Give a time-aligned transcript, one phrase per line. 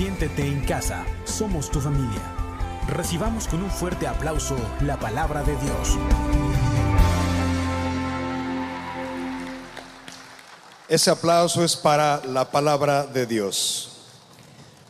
[0.00, 2.22] Siéntete en casa, somos tu familia.
[2.88, 5.98] Recibamos con un fuerte aplauso la palabra de Dios.
[10.88, 13.90] Ese aplauso es para la palabra de Dios.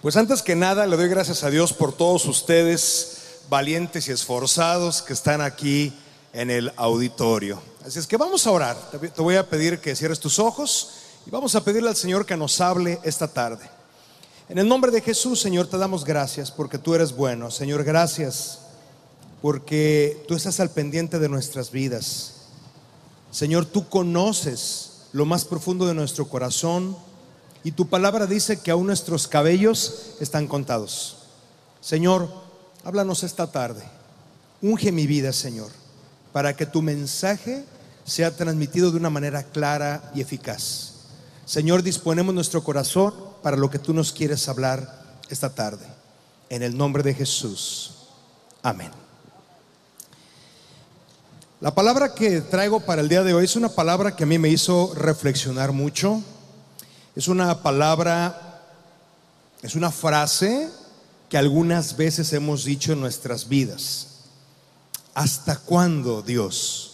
[0.01, 5.03] Pues antes que nada le doy gracias a Dios por todos ustedes valientes y esforzados
[5.03, 5.93] que están aquí
[6.33, 7.61] en el auditorio.
[7.85, 8.77] Así es que vamos a orar.
[8.93, 10.93] Te voy a pedir que cierres tus ojos
[11.27, 13.80] y vamos a pedirle al Señor que nos hable esta tarde.
[14.51, 17.53] En el nombre de Jesús, Señor, te damos gracias porque tú eres bueno.
[17.53, 18.59] Señor, gracias
[19.41, 22.33] porque tú estás al pendiente de nuestras vidas.
[23.31, 26.97] Señor, tú conoces lo más profundo de nuestro corazón
[27.63, 31.19] y tu palabra dice que aún nuestros cabellos están contados.
[31.81, 32.29] Señor,
[32.83, 33.85] háblanos esta tarde.
[34.63, 35.71] Unge mi vida, Señor,
[36.33, 37.65] para que tu mensaje
[38.05, 40.95] sea transmitido de una manera clara y eficaz.
[41.45, 45.87] Señor, disponemos nuestro corazón para lo que tú nos quieres hablar esta tarde.
[46.49, 47.95] En el nombre de Jesús.
[48.63, 48.91] Amén.
[51.61, 54.39] La palabra que traigo para el día de hoy es una palabra que a mí
[54.39, 56.23] me hizo reflexionar mucho.
[57.15, 58.63] Es una palabra,
[59.63, 60.71] es una frase
[61.29, 64.07] que algunas veces hemos dicho en nuestras vidas.
[65.15, 66.91] ¿Hasta cuándo, Dios?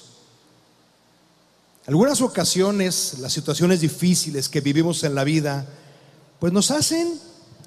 [1.87, 5.67] Algunas ocasiones, las situaciones difíciles que vivimos en la vida,
[6.39, 7.19] pues nos hacen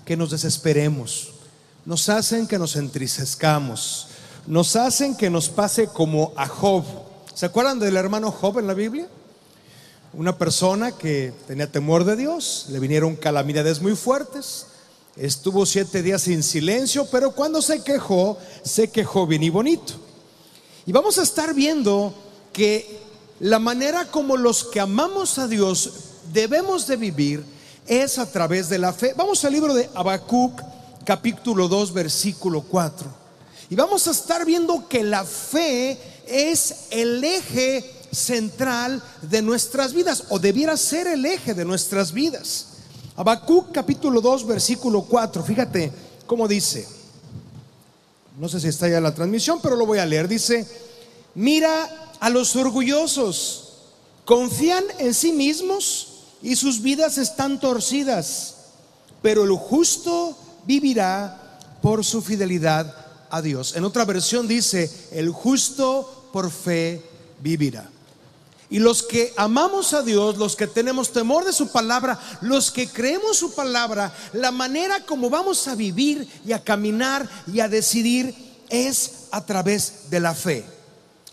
[0.06, 1.32] que nos desesperemos,
[1.86, 4.08] nos hacen que nos entristezcamos,
[4.48, 6.84] nos hacen que nos pase como a Job.
[7.34, 9.08] ¿Se acuerdan del hermano Job en la Biblia?
[10.14, 14.66] Una persona que tenía temor de Dios, le vinieron calamidades muy fuertes,
[15.16, 19.94] estuvo siete días sin silencio, pero cuando se quejó, se quejó bien y bonito.
[20.86, 22.14] Y vamos a estar viendo
[22.54, 23.00] que
[23.40, 25.92] la manera como los que amamos a Dios
[26.34, 27.59] debemos de vivir
[27.90, 29.14] es a través de la fe.
[29.18, 30.62] Vamos al libro de Habacuc,
[31.04, 33.10] capítulo 2, versículo 4.
[33.72, 40.26] Y vamos a estar viendo que la fe es el eje central de nuestras vidas,
[40.30, 42.68] o debiera ser el eje de nuestras vidas.
[43.16, 45.44] Habacuc, capítulo 2, versículo 4.
[45.44, 45.92] Fíjate
[46.28, 46.88] cómo dice.
[48.40, 50.28] No sé si está ya la transmisión, pero lo voy a leer.
[50.28, 50.66] Dice,
[51.34, 53.66] mira a los orgullosos.
[54.26, 56.09] Confían en sí mismos
[56.42, 58.56] y sus vidas están torcidas,
[59.22, 62.94] pero el justo vivirá por su fidelidad
[63.30, 63.76] a Dios.
[63.76, 67.04] En otra versión dice, el justo por fe
[67.42, 67.90] vivirá.
[68.72, 72.88] Y los que amamos a Dios, los que tenemos temor de su palabra, los que
[72.88, 78.36] creemos su palabra, la manera como vamos a vivir y a caminar y a decidir
[78.70, 80.64] es a través de la fe.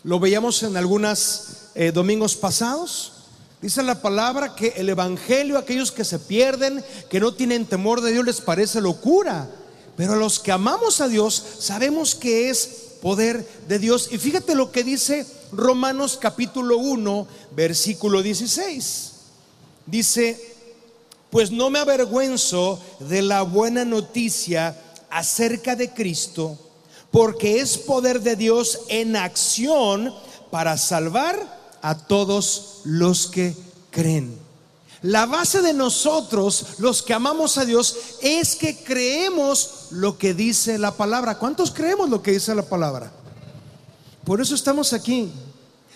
[0.03, 1.43] Lo veíamos en algunos
[1.75, 3.13] eh, domingos pasados.
[3.61, 8.11] Dice la palabra que el Evangelio, aquellos que se pierden, que no tienen temor de
[8.11, 9.49] Dios, les parece locura.
[9.95, 12.67] Pero a los que amamos a Dios, sabemos que es
[13.01, 14.09] poder de Dios.
[14.11, 19.11] Y fíjate lo que dice Romanos capítulo 1, versículo 16.
[19.87, 20.55] Dice,
[21.31, 24.79] pues no me avergüenzo de la buena noticia
[25.09, 26.59] acerca de Cristo
[27.11, 30.13] porque es poder de Dios en acción
[30.51, 33.55] para salvar a todos los que
[33.91, 34.37] creen.
[35.01, 40.77] La base de nosotros, los que amamos a Dios, es que creemos lo que dice
[40.77, 41.37] la palabra.
[41.37, 43.11] ¿Cuántos creemos lo que dice la palabra?
[44.25, 45.31] Por eso estamos aquí.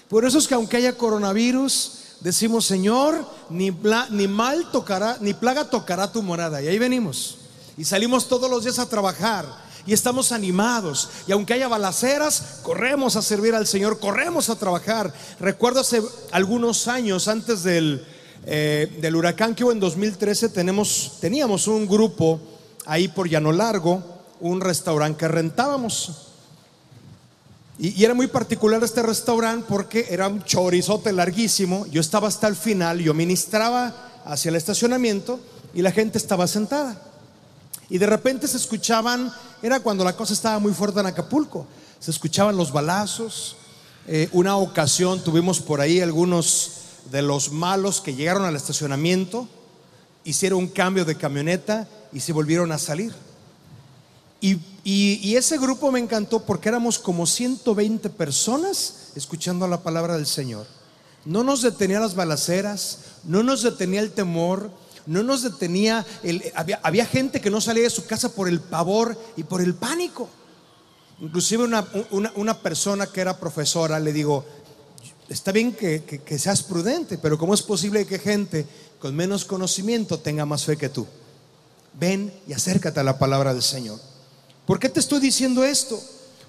[0.08, 3.72] Por eso es que aunque haya coronavirus, decimos, Señor, ni,
[4.12, 6.62] ni mal tocará, ni plaga tocará tu morada.
[6.62, 7.38] Y ahí venimos.
[7.78, 9.46] Y salimos todos los días a trabajar
[9.86, 11.10] y estamos animados.
[11.28, 15.14] Y aunque haya balaceras, corremos a servir al Señor, corremos a trabajar.
[15.40, 16.02] Recuerdo hace
[16.32, 18.06] algunos años, antes del,
[18.46, 22.40] eh, del huracán que hubo en 2013, tenemos, teníamos un grupo
[22.86, 24.04] ahí por Llano Largo,
[24.40, 26.28] un restaurante que rentábamos.
[27.78, 31.88] Y, y, era muy particular este restaurante porque era un chorizote larguísimo.
[31.88, 35.40] Yo estaba hasta el final, yo ministraba hacia el estacionamiento
[35.74, 37.11] y la gente estaba sentada.
[37.92, 41.68] Y de repente se escuchaban, era cuando la cosa estaba muy fuerte en Acapulco,
[42.00, 43.58] se escuchaban los balazos.
[44.08, 46.72] Eh, una ocasión tuvimos por ahí algunos
[47.12, 49.46] de los malos que llegaron al estacionamiento,
[50.24, 53.14] hicieron un cambio de camioneta y se volvieron a salir.
[54.40, 60.66] Y, ese grupo me encantó porque éramos como 120 personas escuchando la palabra del Señor.
[61.26, 64.72] No nos detenía las balaceras, no nos detenía el temor,
[65.06, 66.06] no nos detenía,
[66.84, 70.30] había, gente que no salía de su casa por el pavor y por el pánico.
[71.20, 74.46] Inclusive una, persona que era profesora le digo,
[75.30, 78.66] está bien que, que, seas prudente, pero ¿cómo es posible que gente
[79.00, 81.08] con menos conocimiento tenga más fe que tú?
[81.94, 84.00] ven y acércate a la palabra del Señor.
[84.66, 86.02] ¿Por qué te estoy diciendo esto?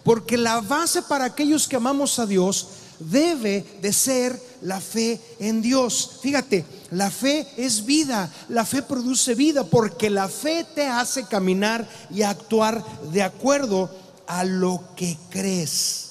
[0.04, 2.69] Porque la base para aquellos que amamos a Dios
[3.10, 6.19] debe de ser la fe en Dios.
[6.22, 11.88] Fíjate, la fe es vida, la fe produce vida porque la fe te hace caminar
[12.10, 13.90] y actuar de acuerdo
[14.26, 16.10] a lo que crees.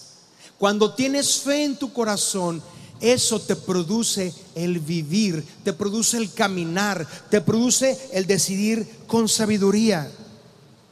[0.58, 2.62] Cuando tienes fe en tu corazón,
[3.00, 10.12] eso te produce el vivir, te produce el caminar, te produce el decidir con sabiduría.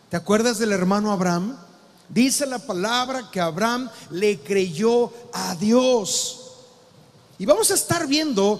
[0.09, 1.55] ¿Te acuerdas del hermano Abraham?
[2.09, 6.39] Dice la palabra que Abraham le creyó a Dios.
[7.37, 8.59] Y vamos a estar viendo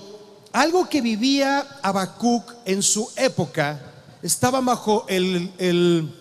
[0.53, 3.79] algo que vivía Habacuc en su época.
[4.21, 6.15] Estaba bajo el,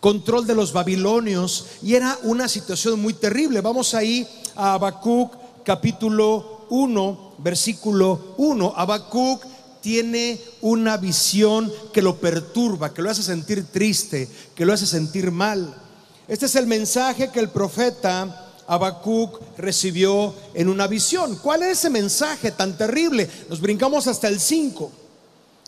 [0.00, 3.60] control de los babilonios y era una situación muy terrible.
[3.60, 5.34] Vamos ahí a Habacuc
[5.64, 8.72] capítulo 1, versículo 1.
[8.74, 9.44] Habacuc
[9.82, 15.30] tiene una visión que lo perturba, que lo hace sentir triste, que lo hace sentir
[15.30, 15.85] mal.
[16.28, 21.36] Este es el mensaje que el profeta Habacuc recibió en una visión.
[21.36, 23.30] ¿Cuál es ese mensaje tan terrible?
[23.48, 24.90] Nos brincamos hasta el 5,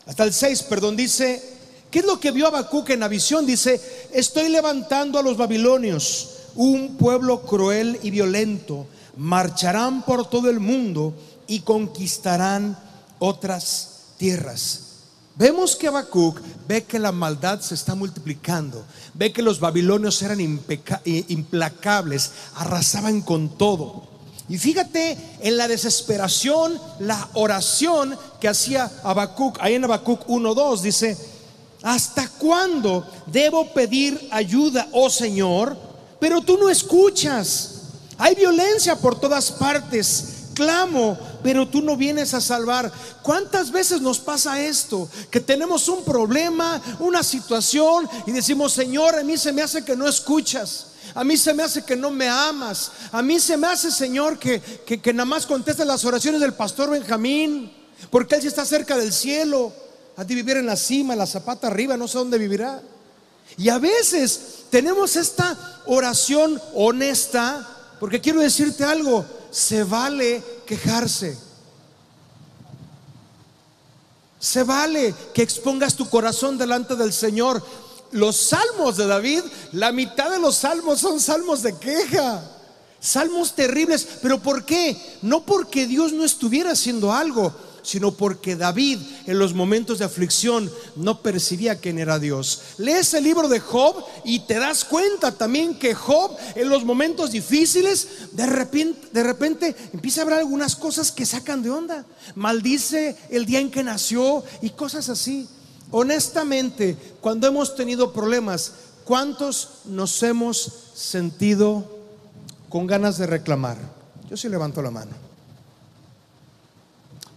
[0.07, 1.43] hasta el 6, perdón, dice,
[1.93, 3.47] ¿qué es lo que vio Habacuc en la visión?
[3.47, 3.81] Dice,
[4.13, 11.15] estoy levantando a los babilonios, un pueblo cruel y violento, marcharán por todo el mundo
[11.47, 12.77] y conquistarán
[13.21, 14.88] otras tierras.
[15.39, 20.41] Vemos que Habacuc ve que la maldad se está multiplicando, ve que los babilonios eran
[20.41, 24.03] implacables, arrasaban con todo.
[24.49, 31.17] Y fíjate en la desesperación, la oración que hacía Habacuc, ahí en Habacuc 1:2 dice,
[31.85, 35.79] ¿hasta cuándo debo pedir ayuda, oh Señor?
[36.19, 37.75] Pero tú no escuchas.
[38.17, 42.91] Hay violencia por todas partes clamo, pero tú no vienes a salvar.
[43.23, 45.09] ¿Cuántas veces nos pasa esto?
[45.31, 49.95] Que tenemos un problema, una situación y decimos, Señor, a mí se me hace que
[49.95, 50.89] no escuchas.
[51.15, 52.91] A mí se me hace que no me amas.
[53.13, 56.91] A mí se me hace, Señor, que, que, nada más conteste las oraciones del pastor
[56.91, 57.73] Benjamín.
[58.11, 59.73] Porque él sí está cerca del cielo.
[60.17, 62.83] Ha de vivir en la cima, en la zapata arriba, no sé dónde vivirá.
[63.57, 65.57] Y a veces tenemos esta
[65.87, 71.39] oración honesta, porque quiero decirte algo, se vale quejarse.
[74.41, 77.63] Se vale que expongas tu corazón delante del Señor.
[78.13, 79.43] Los salmos de David,
[79.73, 82.43] la mitad de los salmos son salmos de queja.
[83.01, 84.07] Salmos terribles.
[84.23, 84.97] ¿Pero por qué?
[85.23, 87.53] No porque Dios no estuviera haciendo algo,
[87.89, 92.61] sino porque David en los momentos de aflicción no percibía quién era Dios.
[92.77, 97.31] Lees el libro de Job y te das cuenta también que Job en los momentos
[97.31, 102.05] difíciles de repente, de repente empieza a ver algunas cosas que sacan de onda.
[102.35, 105.49] Maldice el día en que nació y cosas así.
[105.91, 108.73] Honestamente, cuando hemos tenido problemas,
[109.07, 111.91] ¿cuántos nos hemos sentido
[112.69, 113.79] con ganas de reclamar?
[114.29, 115.28] Yo sí levanto la mano.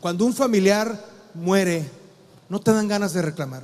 [0.01, 1.05] Cuando un familiar
[1.35, 1.89] muere,
[2.49, 3.63] no te dan ganas de reclamar.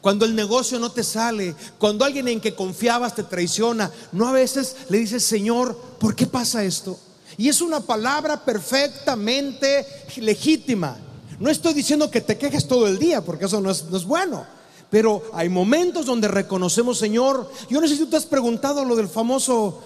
[0.00, 4.32] Cuando el negocio no te sale, cuando alguien en que confiabas te traiciona, no a
[4.32, 6.98] veces le dices, Señor, ¿por qué pasa esto?
[7.38, 9.86] Y es una palabra perfectamente
[10.16, 10.96] legítima.
[11.38, 14.04] No estoy diciendo que te quejes todo el día, porque eso no es, no es
[14.04, 14.44] bueno.
[14.90, 18.96] Pero hay momentos donde reconocemos, Señor, yo no sé si tú te has preguntado lo
[18.96, 19.80] del famoso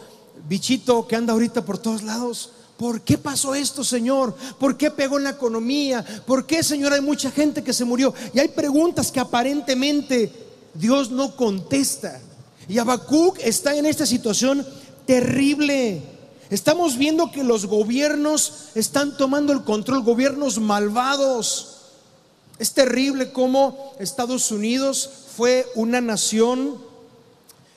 [0.49, 2.51] bichito que anda ahorita por todos lados.
[2.77, 4.35] ¿Por qué pasó esto, Señor?
[4.59, 6.05] ¿Por qué pegó en la economía?
[6.27, 8.13] ¿Por qué, Señor, hay mucha gente que se murió?
[8.33, 10.33] Y hay preguntas que aparentemente
[10.75, 12.21] Dios no contesta.
[12.69, 14.67] Y Habacuc está en esta situación
[15.07, 16.03] terrible.
[16.51, 21.77] Estamos viendo que los gobiernos están tomando el control, gobiernos malvados.
[22.59, 26.79] Es terrible cómo Estados Unidos fue una nación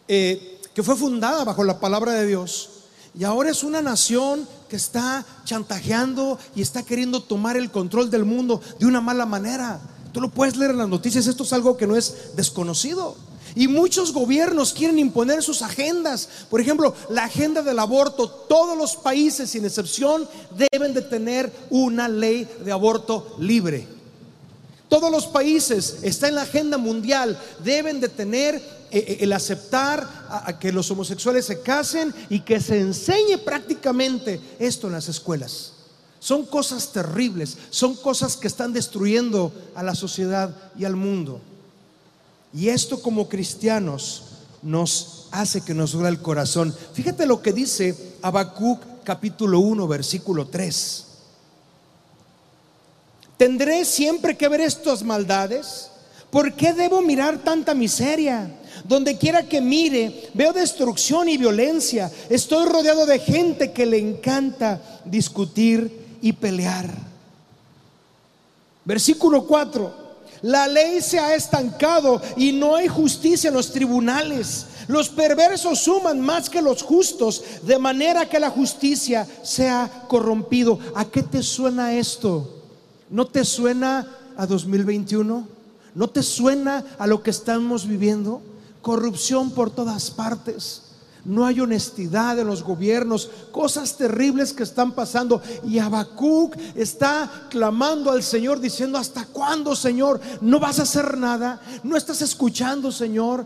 [0.08, 2.70] eh, que fue fundada bajo la palabra de Dios.
[3.18, 8.26] Y ahora es una nación que está chantajeando y está queriendo tomar el control del
[8.26, 9.80] mundo de una mala manera.
[10.12, 13.16] Tú lo puedes leer en las noticias, esto es algo que no es desconocido.
[13.56, 16.30] Y muchos gobiernos quieren imponer sus agendas.
[16.50, 18.30] Por ejemplo, la agenda del aborto.
[18.30, 20.28] Todos los países, sin excepción,
[20.72, 23.88] deben de tener una ley de aborto libre.
[24.90, 30.72] Todos los países, está en la agenda mundial, deben de tener el aceptar a, que
[30.72, 35.74] los homosexuales se casen y que se enseñe prácticamente esto en las escuelas.
[36.20, 41.42] Son cosas terribles, son cosas que están destruyendo a la sociedad y al mundo.
[42.54, 44.24] Y esto como cristianos
[44.62, 46.74] nos hace que nos duela el corazón.
[46.94, 51.06] Fíjate lo que dice Habacuc capítulo 1 versículo 3.
[53.38, 55.92] ¿Tendré siempre que ver estas maldades?
[56.32, 58.52] ¿Por qué debo mirar tanta miseria?
[58.84, 62.12] Donde quiera que mire, veo destrucción y violencia.
[62.30, 66.90] Estoy rodeado de gente que le encanta discutir y pelear.
[68.86, 70.08] Versículo 4.
[70.44, 74.68] La ley se ha estancado y no hay justicia en los tribunales.
[74.88, 80.80] Los perversos suman más que los justos, de manera que la justicia sea corrompido.
[80.96, 82.64] ¿A qué te suena esto?
[83.10, 84.08] ¿No te suena
[84.38, 85.48] a 2021?
[85.96, 88.42] ¿No te suena a lo que estamos viviendo?
[88.88, 90.84] Corrupción por todas partes.
[91.26, 95.42] No hay honestidad en los gobiernos, cosas terribles que están pasando.
[95.68, 100.22] Y Habacuc está clamando al Señor diciendo, ¿hasta cuándo, Señor?
[100.40, 101.62] ¿No vas a hacer nada?
[101.84, 103.46] ¿No estás escuchando, Señor?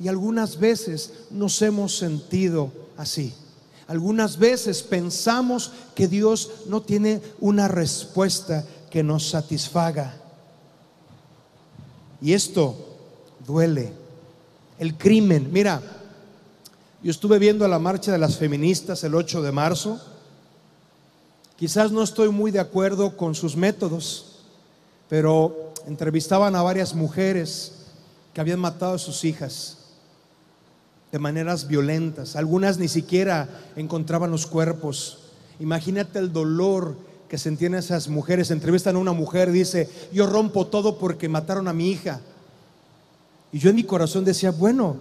[0.00, 3.32] Y algunas veces nos hemos sentido así.
[3.86, 10.16] Algunas veces pensamos que Dios no tiene una respuesta que nos satisfaga.
[12.20, 12.74] Y esto
[13.46, 14.01] duele.
[14.78, 15.80] El crimen, mira,
[17.02, 20.00] yo estuve viendo la marcha de las feministas el 8 de marzo.
[21.56, 24.40] Quizás no estoy muy de acuerdo con sus métodos,
[25.08, 27.72] pero entrevistaban a varias mujeres
[28.32, 29.78] que habían matado a sus hijas
[31.10, 32.36] de maneras violentas.
[32.36, 35.18] Algunas ni siquiera encontraban los cuerpos.
[35.60, 36.96] Imagínate el dolor
[37.28, 38.50] que sentían esas mujeres.
[38.50, 42.20] Entrevistan a una mujer, dice, yo rompo todo porque mataron a mi hija.
[43.52, 44.96] Y yo en mi corazón decía, bueno,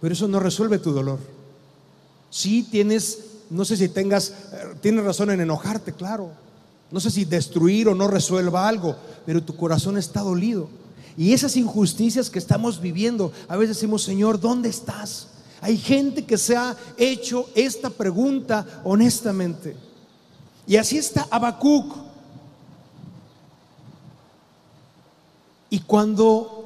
[0.00, 1.18] pero eso no resuelve tu dolor.
[2.28, 3.18] Sí tienes,
[3.48, 6.30] no sé si tengas, eh, tienes razón en enojarte, claro.
[6.90, 10.68] No sé si destruir o no resuelva algo, pero tu corazón está dolido.
[11.16, 15.28] Y esas injusticias que estamos viviendo, a veces decimos, Señor, ¿dónde estás?
[15.60, 19.76] Hay gente que se ha hecho esta pregunta honestamente.
[20.66, 21.94] Y así está Habacuc.
[25.68, 26.59] Y cuando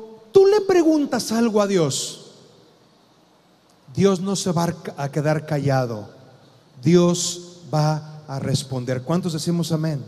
[0.66, 2.32] preguntas algo a Dios,
[3.94, 6.08] Dios no se va a quedar callado.
[6.82, 9.02] Dios va a responder.
[9.02, 10.02] ¿Cuántos decimos amén?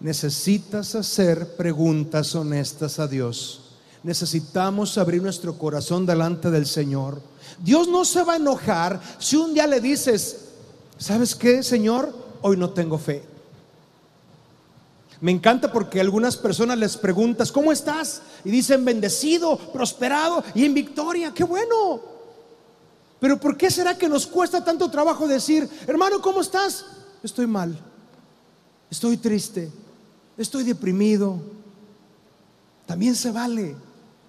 [0.00, 3.60] Necesitas hacer preguntas honestas a Dios.
[4.02, 7.20] Necesitamos abrir nuestro corazón delante del Señor.
[7.62, 10.48] Dios no se va a enojar si un día le dices,
[10.98, 12.12] ¿sabes qué, Señor?
[12.40, 13.31] Hoy no tengo fe.
[15.22, 18.22] Me encanta porque algunas personas les preguntas, ¿cómo estás?
[18.44, 21.32] Y dicen, bendecido, prosperado y en victoria.
[21.32, 22.00] ¡Qué bueno!
[23.20, 26.86] Pero ¿por qué será que nos cuesta tanto trabajo decir, hermano, ¿cómo estás?
[27.22, 27.78] Estoy mal,
[28.90, 29.70] estoy triste,
[30.36, 31.40] estoy deprimido.
[32.84, 33.76] También se vale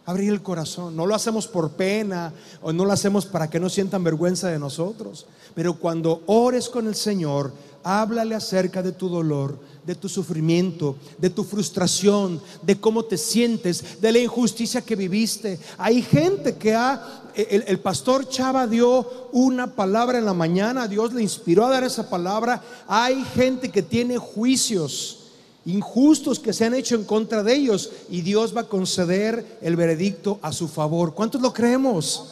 [0.05, 0.95] abrir el corazón.
[0.95, 4.59] No lo hacemos por pena o no lo hacemos para que no sientan vergüenza de
[4.59, 5.25] nosotros.
[5.55, 7.51] Pero cuando ores con el Señor,
[7.83, 14.01] háblale acerca de tu dolor, de tu sufrimiento, de tu frustración, de cómo te sientes,
[14.01, 15.59] de la injusticia que viviste.
[15.77, 21.21] Hay gente que ha, el, pastor Chava dio una palabra en la mañana, Dios le
[21.21, 22.61] inspiró a dar esa palabra.
[22.87, 25.19] Hay gente que tiene juicios
[25.65, 29.75] injustos que se han hecho en contra de ellos y Dios va a conceder el
[29.75, 31.13] veredicto a su favor.
[31.13, 32.29] ¿Cuántos lo creemos?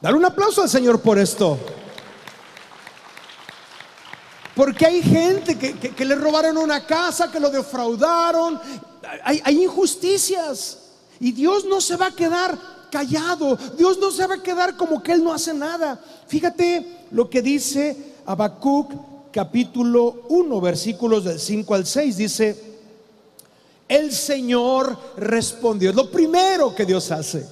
[0.00, 1.58] Dale un aplauso al Señor por esto.
[4.54, 8.60] Porque hay gente que, le robaron una casa, que lo defraudaron.
[9.24, 10.78] Hay, injusticias.
[11.20, 12.58] Y Dios no se va a quedar
[12.90, 13.56] callado.
[13.76, 16.00] Dios no se va a quedar como que Él no hace nada.
[16.26, 18.92] Fíjate lo que dice Habacuc
[19.30, 22.16] capítulo 1, versículos del 5 al 6.
[22.16, 22.70] Dice,
[23.88, 25.90] el Señor respondió.
[25.90, 27.46] Es lo primero que Dios hace.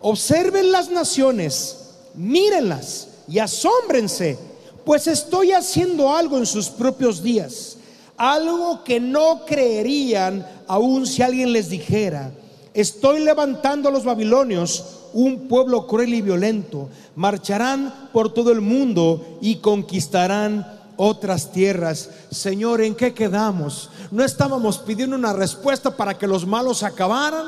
[0.00, 1.76] Observen las naciones,
[2.14, 4.53] mírenlas y asómbrense
[4.84, 7.76] pues estoy haciendo algo en sus propios días,
[8.16, 12.32] algo que no creerían aun si alguien les dijera,
[12.72, 19.38] estoy levantando a los babilonios, un pueblo cruel y violento, marcharán por todo el mundo
[19.40, 22.10] y conquistarán otras tierras.
[22.30, 23.90] Señor, ¿en qué quedamos?
[24.10, 27.46] ¿No estábamos pidiendo una respuesta para que los malos acabaran?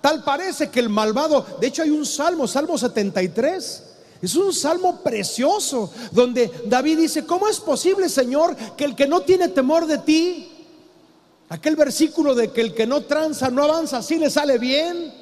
[0.00, 3.89] Tal parece que el malvado, de hecho hay un salmo, Salmo 73,
[4.22, 9.22] es un salmo precioso donde David dice, ¿cómo es posible, Señor, que el que no
[9.22, 10.66] tiene temor de ti,
[11.48, 15.14] aquel versículo de que el que no tranza, no avanza, así le sale bien?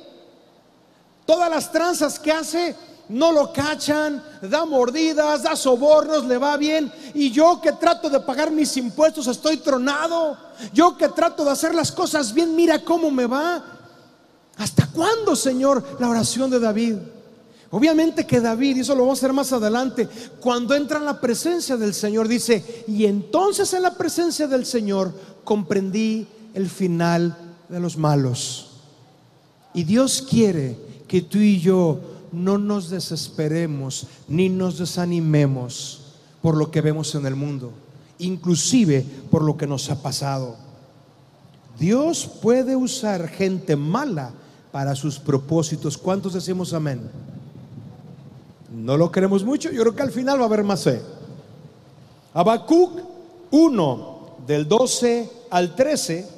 [1.24, 2.74] Todas las tranzas que hace
[3.08, 6.92] no lo cachan, da mordidas, da sobornos, le va bien.
[7.14, 10.36] Y yo que trato de pagar mis impuestos estoy tronado.
[10.72, 13.64] Yo que trato de hacer las cosas bien, mira cómo me va.
[14.56, 16.96] ¿Hasta cuándo, Señor, la oración de David?
[17.70, 20.08] Obviamente que David, y eso lo vamos a hacer más adelante,
[20.40, 25.12] cuando entra en la presencia del Señor, dice, y entonces en la presencia del Señor
[25.44, 27.36] comprendí el final
[27.68, 28.70] de los malos.
[29.74, 32.00] Y Dios quiere que tú y yo
[32.32, 36.00] no nos desesperemos ni nos desanimemos
[36.40, 37.72] por lo que vemos en el mundo,
[38.18, 40.56] inclusive por lo que nos ha pasado.
[41.78, 44.32] Dios puede usar gente mala
[44.72, 45.98] para sus propósitos.
[45.98, 47.00] ¿Cuántos decimos amén?
[48.70, 51.00] No lo queremos mucho, yo creo que al final va a haber más fe.
[52.34, 53.00] Habacuc
[53.50, 56.28] 1, del 12 al 13,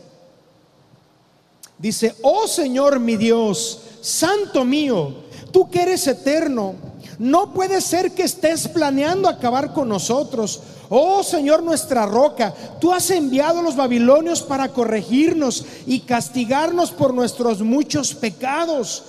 [1.79, 5.15] dice, oh Señor mi Dios, Santo mío,
[5.51, 6.75] tú que eres eterno,
[7.19, 10.61] no puede ser que estés planeando acabar con nosotros.
[10.89, 17.13] Oh Señor nuestra roca, tú has enviado a los babilonios para corregirnos y castigarnos por
[17.13, 19.05] nuestros muchos pecados.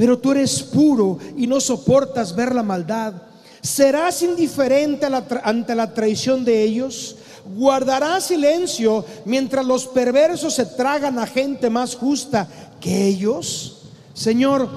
[0.00, 3.12] Pero tú eres puro y no soportas ver la maldad.
[3.60, 5.06] ¿Serás indiferente
[5.44, 7.16] ante la traición de ellos?
[7.54, 12.48] ¿Guardarás silencio mientras los perversos se tragan a gente más justa
[12.80, 13.82] que ellos?
[14.14, 14.70] Señor,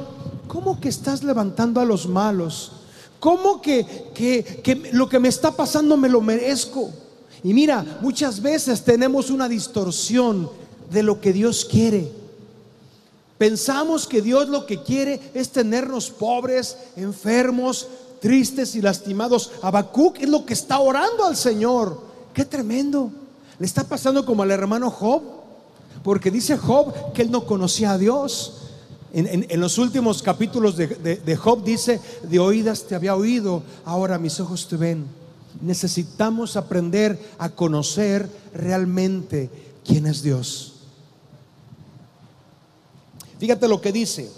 [0.49, 2.73] ¿cómo que estás levantando a los malos?
[3.21, 6.91] ¿Cómo que, que lo que me está pasando me lo merezco?
[7.45, 10.49] Y mira, muchas veces tenemos una distorsión
[10.91, 12.22] de lo que Dios quiere.
[13.37, 17.87] Pensamos que Dios lo que quiere es tenernos pobres, enfermos,
[18.21, 19.51] tristes y lastimados.
[19.61, 21.99] Habacuc es lo que está orando al Señor.
[22.33, 23.11] Qué tremendo.
[23.59, 25.21] Le está pasando como al hermano Job,
[26.03, 28.53] porque dice Job que él no conocía a Dios.
[29.13, 34.39] En, los últimos capítulos de, de Job dice, de oídas te había oído, ahora mis
[34.39, 35.05] ojos te ven.
[35.61, 39.49] Necesitamos aprender a conocer realmente
[39.85, 40.72] quién es Dios.
[43.43, 44.31] Fíjate lo que dice.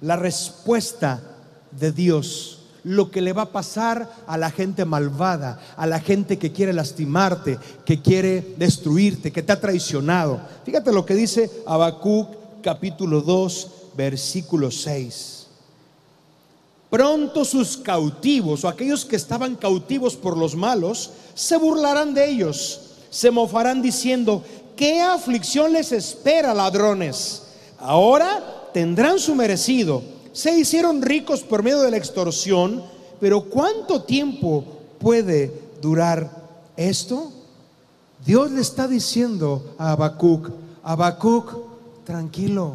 [0.00, 1.20] La respuesta
[1.70, 6.38] de Dios, lo que le va a pasar a la gente malvada, a la gente
[6.38, 10.40] que quiere lastimarte, que quiere destruirte, que te ha traicionado.
[10.64, 15.46] Fíjate lo que dice Habacuc capítulo 2, versículo 6.
[16.88, 22.80] Pronto sus cautivos o aquellos que estaban cautivos por los malos se burlarán de ellos,
[23.10, 24.42] se mofarán diciendo,
[24.76, 27.42] ¿qué aflicción les espera, ladrones?
[27.78, 32.82] Ahora tendrán su merecido se hicieron ricos por medio de la extorsión,
[33.20, 34.64] pero ¿cuánto tiempo
[34.98, 36.28] puede durar
[36.76, 37.30] esto?
[38.26, 40.50] Dios le está diciendo a Habacuc,
[40.82, 41.54] Habacuc,
[42.04, 42.74] tranquilo,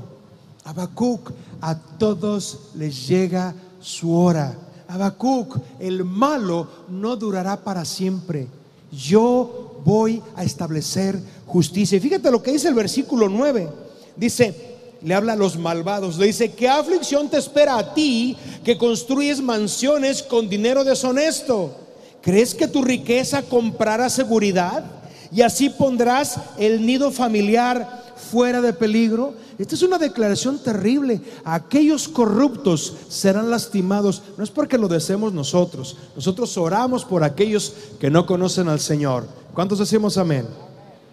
[0.63, 4.57] Habacuc, a todos les llega su hora.
[4.87, 8.47] Habacuc, el malo no durará para siempre.
[8.89, 11.97] Yo voy a establecer justicia.
[11.97, 13.67] Y fíjate lo que dice el versículo 9.
[14.15, 14.53] Dice,
[15.01, 19.41] le habla a los malvados, le dice, ¿qué aflicción te espera a ti que construyes
[19.41, 21.75] mansiones con dinero deshonesto?
[22.21, 24.83] ¿Crees que tu riqueza comprará seguridad
[25.31, 29.33] y así pondrás el nido familiar fuera de peligro?
[29.57, 31.21] Esta es una declaración terrible.
[31.43, 34.21] Aquellos corruptos serán lastimados.
[34.37, 35.97] No es porque lo deseemos nosotros.
[36.15, 39.25] Nosotros oramos por aquellos que no conocen al Señor.
[39.53, 40.45] ¿Cuántos decimos amén?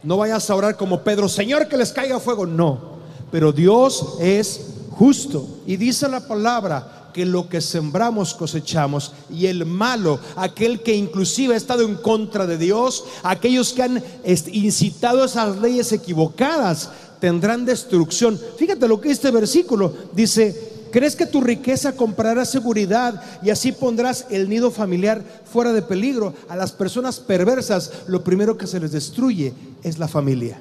[0.03, 2.47] No vayas a orar como Pedro, Señor, que les caiga fuego.
[2.47, 2.97] No
[3.31, 5.47] pero Dios es justo.
[5.67, 9.13] Y dice la palabra que lo que sembramos cosechamos.
[9.31, 14.05] Y el malo, aquel que inclusive ha estado en contra de Dios, aquellos que han
[14.53, 18.41] incitado esas leyes equivocadas, tendrán destrucción.
[18.59, 20.76] Fíjate lo que este versículo dice.
[20.91, 26.35] ¿Crees que tu riqueza comprará seguridad y así pondrás el nido familiar fuera de peligro?
[26.49, 30.61] A las personas perversas lo primero que se les destruye es la familia.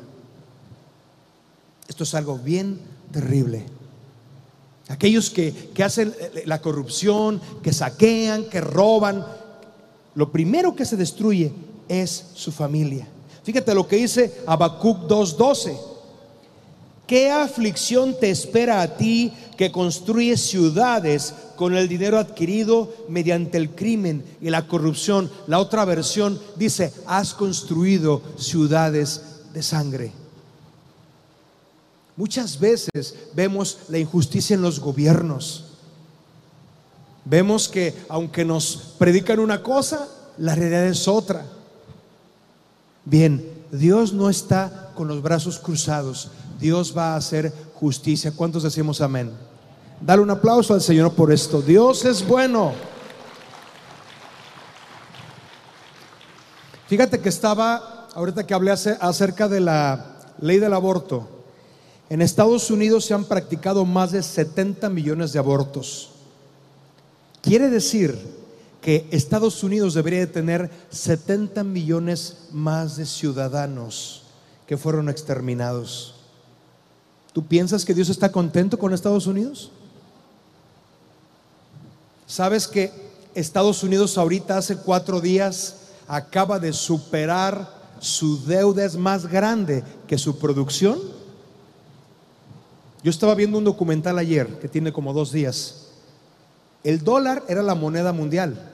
[1.88, 2.80] Esto es algo bien
[3.12, 3.66] terrible.
[4.88, 6.14] Aquellos que, hacen
[6.46, 9.26] la corrupción, que saquean, que roban,
[10.14, 11.52] lo primero que se destruye
[11.88, 13.08] es su familia.
[13.44, 15.95] Fíjate lo que dice Habacuc 2:12.
[17.08, 23.70] ¿Qué aflicción te espera a ti que construyes ciudades con el dinero adquirido mediante el
[23.70, 25.30] crimen y la corrupción?
[25.46, 29.22] La otra versión dice, has construido ciudades
[29.54, 30.12] de sangre.
[32.18, 35.66] Muchas veces vemos la injusticia en los gobiernos.
[37.24, 41.46] Vemos que aunque nos predican una cosa, la realidad es otra.
[43.04, 46.30] Bien, Dios no está con los brazos cruzados.
[46.60, 48.32] Dios va a hacer justicia.
[48.32, 49.32] ¿Cuántos decimos amén?
[50.02, 51.62] Dale un aplauso al Señor por esto.
[51.62, 52.74] Dios es bueno.
[56.88, 61.28] Fíjate que estaba, ahorita que hablé acerca de la ley del aborto,
[62.10, 66.12] en Estados Unidos se han practicado más de 70 millones de abortos.
[67.42, 68.18] Quiere decir
[68.82, 74.24] que Estados Unidos debería de tener 70 millones más de ciudadanos
[74.68, 76.15] que fueron exterminados.
[77.36, 79.70] ¿Tú piensas que Dios está contento con Estados Unidos?
[82.26, 82.94] ¿Sabes que
[83.34, 85.76] Estados Unidos ahorita hace cuatro días
[86.08, 90.98] acaba de superar su deuda es más grande que su producción?
[93.04, 95.88] Yo estaba viendo un documental ayer que tiene como dos días.
[96.86, 98.72] El dólar era la moneda mundial.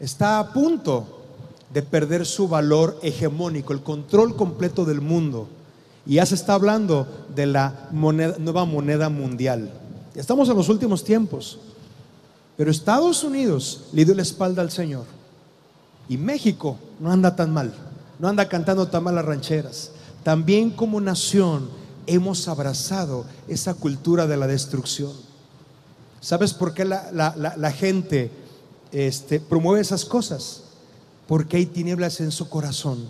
[0.00, 1.20] Está a punto
[1.70, 5.50] de perder su valor hegemónico, el control completo del mundo.
[6.06, 9.70] Y ya se está hablando de la nueva moneda mundial.
[10.14, 11.58] Estamos en los últimos tiempos.
[12.56, 15.04] Pero Estados Unidos le dio la espalda al Señor.
[16.08, 17.72] Y México no anda tan mal,
[18.18, 19.92] no anda cantando tan mal las rancheras.
[20.22, 21.70] También como nación
[22.06, 25.12] hemos abrazado esa cultura de la destrucción.
[26.20, 28.30] ¿Sabes por qué la, gente
[28.92, 30.64] este, promueve esas cosas?
[31.26, 33.06] Porque hay tinieblas en su corazón.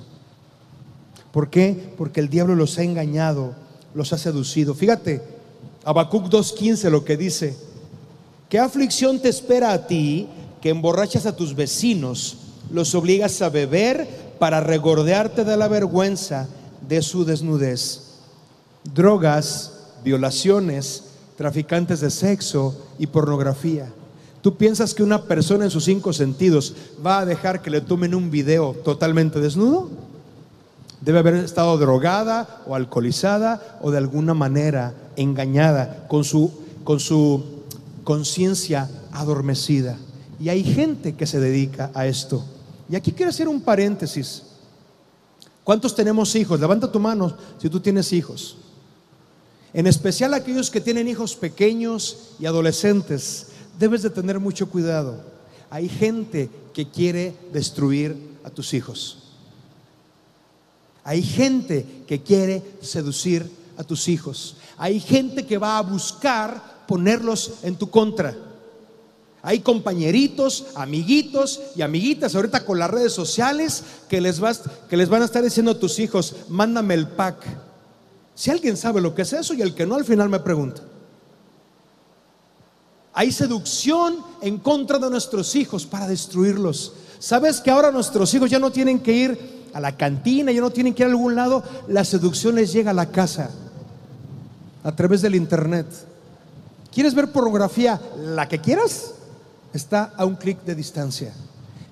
[1.33, 1.93] ¿Por qué?
[1.97, 3.55] Porque el diablo los ha engañado,
[3.95, 4.75] los ha seducido.
[4.75, 5.23] Fíjate,
[5.85, 7.57] Habacuc 2.15 lo que dice,
[8.49, 10.29] ¿qué aflicción te espera a ti
[10.61, 12.37] que emborrachas a tus vecinos,
[12.71, 14.07] los obligas a beber
[14.39, 16.49] para regordearte de la vergüenza
[16.89, 18.11] de su desnudez?
[18.95, 19.73] drogas,
[20.05, 21.05] violaciones,
[21.37, 23.93] traficantes de sexo y pornografía.
[24.43, 28.15] ¿Tú piensas que una persona en sus cinco sentidos va a dejar que le tomen
[28.15, 29.91] un video totalmente desnudo?
[31.01, 36.53] Debe haber estado drogada o alcoholizada o de alguna manera engañada con su
[36.85, 37.45] con su
[38.05, 39.99] conciencia adormecida.
[40.39, 42.45] Y hay gente que se dedica a esto.
[42.89, 44.43] Y aquí quiero hacer un paréntesis.
[45.63, 46.59] ¿Cuántos tenemos hijos?
[46.59, 48.57] Levanta tu mano si tú tienes hijos.
[49.73, 55.23] En especial aquellos que tienen hijos pequeños y adolescentes, debes de tener mucho cuidado.
[55.69, 59.20] Hay gente que quiere destruir a tus hijos.
[61.05, 64.57] Hay gente que quiere seducir a tus hijos.
[64.77, 68.37] Hay gente que va a buscar ponerlos en tu contra.
[69.43, 75.09] Hay compañeritos, amiguitos y amiguitas ahorita con las redes sociales que les, vas, que les
[75.09, 77.47] van a estar diciendo a tus hijos, mándame el pack
[78.41, 80.81] si alguien sabe lo que es eso y el que no al final me pregunta.
[83.13, 86.95] Hay seducción en contra de nuestros hijos para destruirlos.
[87.19, 90.71] ¿Sabes que ahora nuestros hijos ya no tienen que ir a la cantina, ya no
[90.71, 91.63] tienen que ir a algún lado?
[91.89, 93.51] La seducción les llega a la casa
[94.83, 95.87] a través del internet.
[96.93, 98.01] ¿Quieres ver pornografía?
[98.19, 99.13] La que quieras
[99.73, 101.33] está a un clic de distancia.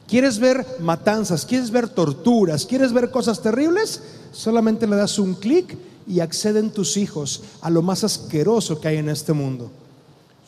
[0.09, 1.45] ¿Quieres ver matanzas?
[1.45, 2.65] ¿Quieres ver torturas?
[2.65, 4.03] ¿Quieres ver cosas terribles?
[4.33, 8.97] Solamente le das un clic y acceden tus hijos a lo más asqueroso que hay
[8.97, 9.71] en este mundo.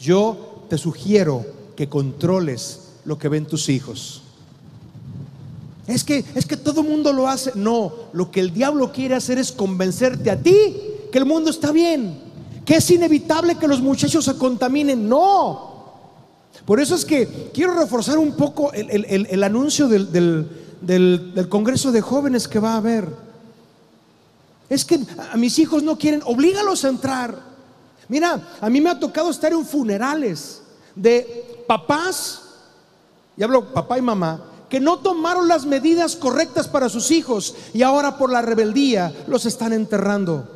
[0.00, 1.44] Yo te sugiero
[1.76, 4.22] que controles lo que ven tus hijos.
[5.90, 7.52] Es que es que todo el mundo lo hace.
[7.54, 10.76] No, lo que el diablo quiere hacer es convencerte a ti
[11.10, 12.18] que el mundo está bien,
[12.64, 15.08] que es inevitable que los muchachos se contaminen.
[15.08, 15.68] No.
[16.64, 20.12] Por eso es que quiero reforzar un poco el, anuncio del,
[20.80, 23.08] del Congreso de Jóvenes que va a haber.
[24.68, 25.00] Es que
[25.32, 27.36] a mis hijos no quieren, oblígalos a entrar.
[28.08, 30.62] Mira, a mí me ha tocado estar en funerales
[30.94, 32.42] de papás,
[33.36, 37.82] y hablo papá y mamá, que no tomaron las medidas correctas para sus hijos y
[37.82, 40.48] ahora por la rebeldía los están enterrando.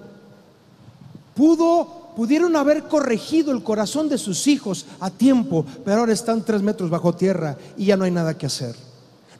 [1.35, 6.62] Pudo, pudieron haber corregido el corazón de sus hijos a tiempo, pero ahora están tres
[6.62, 8.77] metros bajo tierra y ya no hay nada que hacer.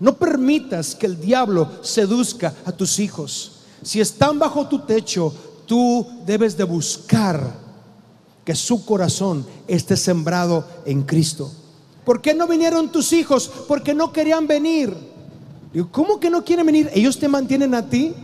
[0.01, 3.53] No permitas que el diablo seduzca a tus hijos.
[3.81, 5.33] Si están bajo tu techo,
[5.67, 7.65] tú debes de buscar
[8.45, 11.51] que su corazón esté sembrado en Cristo.
[12.05, 13.51] ¿Por qué no vinieron tus hijos?
[13.67, 14.95] Porque no querían venir.
[15.73, 16.91] Digo, ¿cómo que no quieren venir?
[16.95, 18.15] ¿Ellos te mantienen a ti?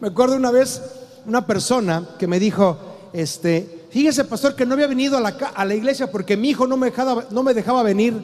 [0.00, 0.80] Me acuerdo una vez
[1.26, 2.76] una persona que me dijo,
[3.12, 6.66] este, fíjese pastor que no había venido a la, a la iglesia porque mi hijo
[6.66, 8.14] no me, dejaba, no me dejaba venir.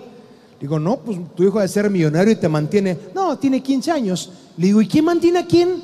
[0.60, 2.98] Digo, no, pues tu hijo debe ser millonario y te mantiene.
[3.14, 4.30] No, tiene 15 años.
[4.56, 5.82] Le digo, ¿y quién mantiene a quién?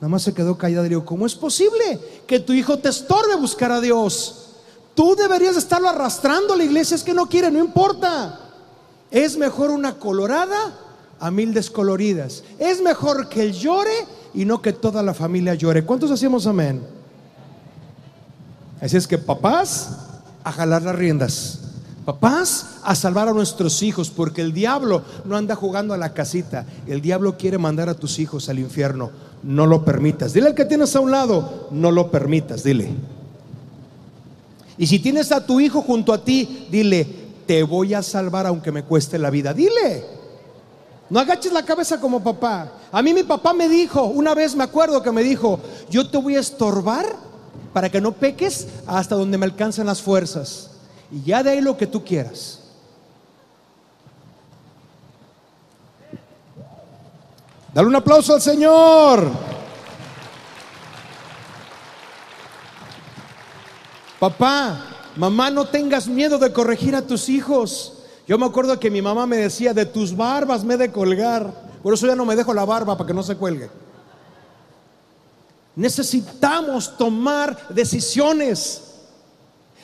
[0.00, 3.36] Nada más se quedó callado y dijo, ¿cómo es posible que tu hijo te estorbe
[3.36, 4.47] buscar a Dios?
[4.98, 8.40] Tú deberías estarlo arrastrando a la iglesia, es que no quiere, no importa.
[9.12, 10.56] Es mejor una colorada
[11.20, 12.42] a mil descoloridas.
[12.58, 13.92] Es mejor que él llore
[14.34, 15.84] y no que toda la familia llore.
[15.84, 16.84] ¿Cuántos hacemos amén?
[18.80, 19.98] Así es que papás,
[20.42, 21.60] a jalar las riendas.
[22.04, 26.66] Papás, a salvar a nuestros hijos, porque el diablo no anda jugando a la casita.
[26.88, 30.32] El diablo quiere mandar a tus hijos al infierno no lo permitas.
[30.32, 32.92] Dile al que tienes a un lado, no lo permitas, dile.
[34.78, 37.04] Y si tienes a tu hijo junto a ti, dile,
[37.46, 39.52] te voy a salvar aunque me cueste la vida.
[39.52, 40.04] Dile.
[41.10, 42.70] No agaches la cabeza como papá.
[42.92, 45.58] A mí mi papá me dijo, una vez me acuerdo que me dijo,
[45.90, 47.06] yo te voy a estorbar
[47.72, 50.70] para que no peques hasta donde me alcancen las fuerzas.
[51.10, 52.60] Y ya de ahí lo que tú quieras.
[57.72, 59.30] Dale un aplauso al Señor.
[64.18, 64.84] Papá,
[65.16, 67.94] mamá, no tengas miedo de corregir a tus hijos.
[68.26, 71.52] Yo me acuerdo que mi mamá me decía, de tus barbas me he de colgar.
[71.82, 73.70] Por eso ya no me dejo la barba para que no se cuelgue.
[75.76, 78.82] Necesitamos tomar decisiones.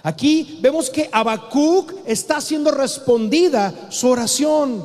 [0.03, 4.85] Aquí vemos que Habacuc está siendo respondida su oración.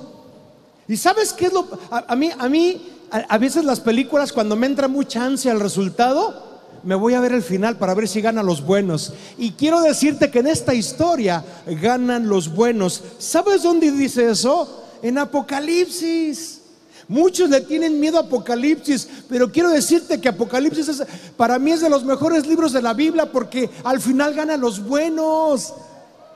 [0.87, 4.67] ¿Y sabes qué es lo a, mí a mí a, veces las películas cuando me
[4.67, 6.48] entra mucha ansia al resultado,
[6.83, 9.13] me voy a ver el final para ver si ganan los buenos.
[9.37, 13.03] Y quiero decirte que en esta historia ganan los buenos.
[13.17, 14.85] ¿Sabes dónde dice eso?
[15.01, 16.61] En Apocalipsis.
[17.07, 21.01] Muchos le tienen miedo a Apocalipsis, pero quiero decirte que Apocalipsis
[21.35, 24.83] para mí es de los mejores libros de la Biblia porque al final ganan los
[24.83, 25.73] buenos.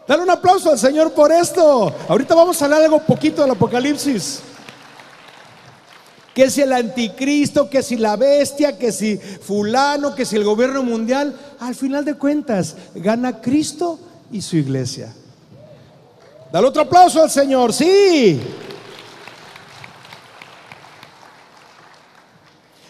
[0.08, 1.94] Dale un aplauso al Señor por esto.
[2.08, 4.42] Ahorita vamos a hablar algo poquito del Apocalipsis.
[6.34, 10.82] Que si el anticristo, que si la bestia, que si fulano, que si el gobierno
[10.82, 14.00] mundial, al final de cuentas gana Cristo
[14.32, 15.14] y su iglesia.
[16.52, 18.40] Dale otro aplauso al Señor, sí.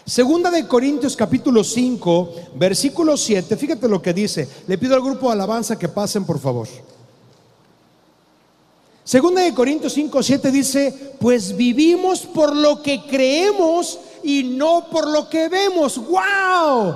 [0.06, 4.46] Segunda de Corintios capítulo 5, versículo 7, fíjate lo que dice.
[4.66, 6.68] Le pido al grupo de alabanza que pasen, por favor.
[9.04, 15.06] Segunda de Corintios 5, 7 dice, pues vivimos por lo que creemos y no por
[15.06, 15.98] lo que vemos.
[15.98, 16.94] ¡Wow!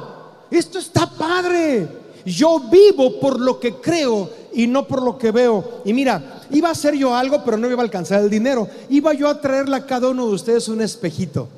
[0.50, 1.86] Esto está padre.
[2.24, 5.82] Yo vivo por lo que creo y no por lo que veo.
[5.84, 8.66] Y mira, iba a hacer yo algo, pero no iba a alcanzar el dinero.
[8.88, 11.48] Iba yo a traerle a cada uno de ustedes un espejito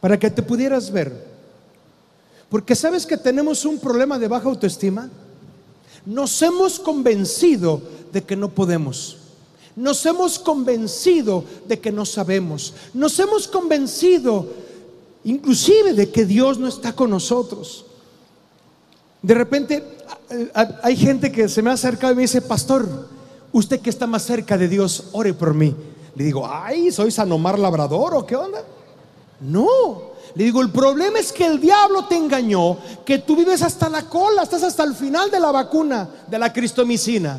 [0.00, 1.26] para que te pudieras ver.
[2.48, 5.10] Porque sabes que tenemos un problema de baja autoestima.
[6.06, 7.82] Nos hemos convencido
[8.12, 9.16] de que no podemos.
[9.76, 12.74] Nos hemos convencido de que no sabemos.
[12.94, 14.46] Nos hemos convencido
[15.24, 17.84] inclusive de que Dios no está con nosotros.
[19.22, 19.84] De repente
[20.82, 23.08] hay gente que se me ha acercado y me dice, pastor,
[23.52, 25.74] usted que está más cerca de Dios, ore por mí.
[26.14, 28.64] Le digo, ay, soy San Omar Labrador o qué onda.
[29.40, 33.88] No, le digo, el problema es que el diablo te engañó, que tú vives hasta
[33.88, 37.38] la cola, estás hasta el final de la vacuna, de la cristomicina.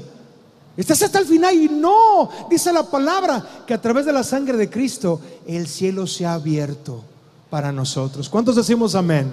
[0.76, 4.58] Estás hasta el final y no, dice la palabra, que a través de la sangre
[4.58, 7.04] de Cristo el cielo se ha abierto
[7.50, 8.30] para nosotros.
[8.30, 9.32] ¿Cuántos decimos amén?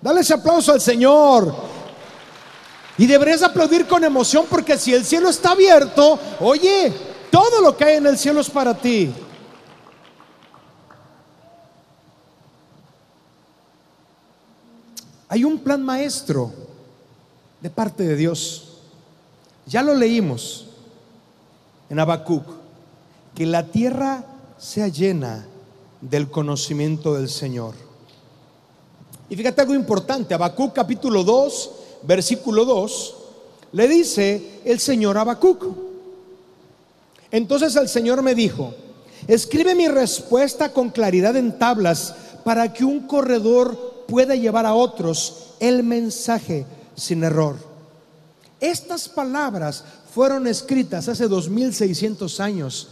[0.00, 1.54] Dale ese aplauso al Señor.
[2.96, 6.92] Y deberías aplaudir con emoción porque si el cielo está abierto, oye,
[7.30, 9.12] todo lo que hay en el cielo es para ti.
[15.34, 16.52] Hay un plan maestro
[17.60, 18.68] de parte de Dios.
[19.66, 20.66] Ya lo leímos
[21.90, 22.44] en Habacuc,
[23.34, 24.24] que la tierra
[24.58, 25.44] sea llena
[26.00, 27.74] del conocimiento del Señor.
[29.28, 31.70] Y fíjate algo importante, Habacuc capítulo 2,
[32.04, 33.16] versículo 2,
[33.72, 35.66] le dice el Señor Habacuc.
[37.32, 38.72] Entonces el Señor me dijo,
[39.26, 45.54] escribe mi respuesta con claridad en tablas para que un corredor pueda llevar a otros
[45.60, 47.56] el mensaje sin error.
[48.60, 52.88] Estas palabras fueron escritas hace 2600 años.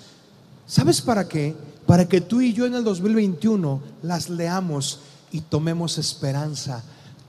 [0.67, 1.55] ¿Sabes para qué?
[1.87, 6.83] Para que tú y yo en el 2021 las leamos y tomemos esperanza,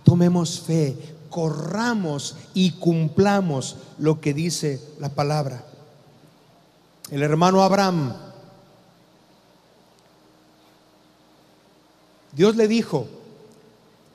[0.03, 0.97] tomemos fe,
[1.29, 5.63] corramos y cumplamos lo que dice la palabra.
[7.09, 8.13] El hermano Abraham,
[12.33, 13.07] Dios le dijo,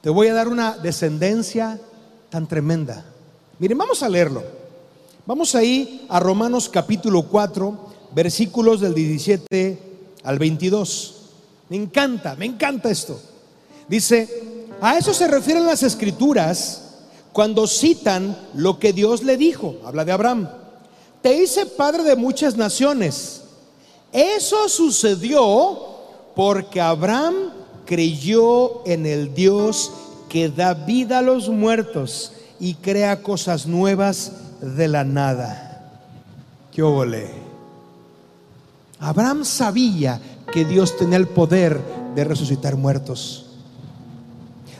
[0.00, 1.78] te voy a dar una descendencia
[2.30, 3.04] tan tremenda.
[3.58, 4.42] Miren, vamos a leerlo.
[5.26, 7.78] Vamos ahí a Romanos capítulo 4,
[8.14, 9.78] versículos del 17
[10.22, 11.14] al 22.
[11.68, 13.20] Me encanta, me encanta esto.
[13.88, 16.84] Dice, a eso se refieren las escrituras
[17.32, 19.76] cuando citan lo que Dios le dijo.
[19.84, 20.48] Habla de Abraham.
[21.20, 23.42] Te hice padre de muchas naciones.
[24.12, 25.78] Eso sucedió
[26.34, 27.57] porque Abraham
[27.88, 29.90] creyó en el Dios
[30.28, 35.90] que da vida a los muertos y crea cosas nuevas de la nada.
[36.70, 37.30] ¿Qué ole?
[39.00, 40.20] Abraham sabía
[40.52, 41.80] que Dios tenía el poder
[42.14, 43.46] de resucitar muertos.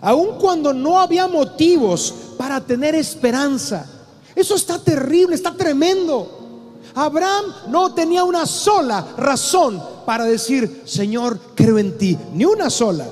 [0.03, 3.87] Aun cuando no había motivos para tener esperanza.
[4.35, 6.77] Eso está terrible, está tremendo.
[6.95, 13.07] Abraham no tenía una sola razón para decir, Señor, creo en ti, ni una sola.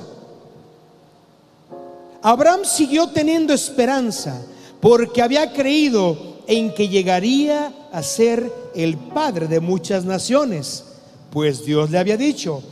[2.23, 4.41] Abraham siguió teniendo esperanza
[4.81, 10.85] porque había creído en que llegaría a ser el padre de muchas naciones,
[11.29, 12.63] pues Dios le había dicho,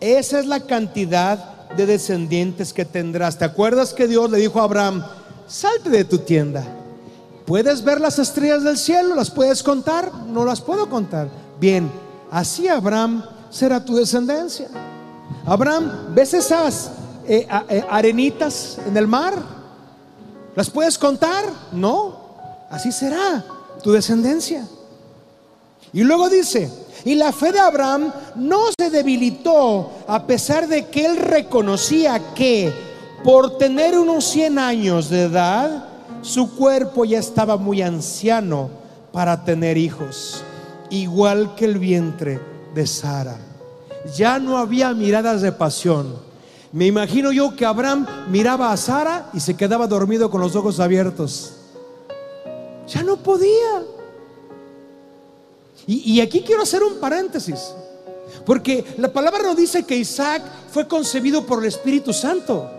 [0.00, 3.38] esa es la cantidad de descendientes que tendrás.
[3.38, 5.06] ¿Te acuerdas que Dios le dijo a Abraham,
[5.46, 6.64] salte de tu tienda?
[7.46, 9.14] ¿Puedes ver las estrellas del cielo?
[9.14, 10.12] ¿Las puedes contar?
[10.26, 11.28] No las puedo contar.
[11.60, 11.88] Bien,
[12.32, 14.68] así Abraham será tu descendencia.
[15.46, 16.90] Abraham, ¿ves esas
[17.26, 19.34] eh, eh, arenitas en el mar?
[20.54, 21.44] ¿Las puedes contar?
[21.72, 22.16] No,
[22.70, 23.44] así será
[23.82, 24.66] tu descendencia.
[25.92, 26.70] Y luego dice,
[27.04, 32.72] y la fe de Abraham no se debilitó a pesar de que él reconocía que
[33.24, 35.84] por tener unos 100 años de edad,
[36.22, 38.68] su cuerpo ya estaba muy anciano
[39.12, 40.42] para tener hijos,
[40.90, 43.36] igual que el vientre de Sara.
[44.16, 46.28] Ya no había miradas de pasión
[46.72, 50.80] me imagino yo que Abraham miraba a Sara y se quedaba dormido con los ojos
[50.80, 51.52] abiertos.
[52.86, 53.84] Ya no podía.
[55.86, 57.72] Y, aquí quiero hacer un paréntesis.
[58.44, 62.70] Porque la palabra no dice que Isaac fue concebido por el Espíritu Santo.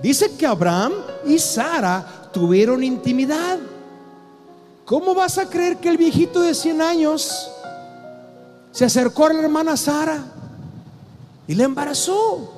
[0.00, 0.92] Dice que Abraham
[1.26, 3.58] y Sara tuvieron intimidad.
[4.84, 7.50] ¿Cómo vas a creer que el viejito de 100 años
[8.76, 10.22] se acercó a la hermana Sara
[11.48, 12.52] y le embarazó?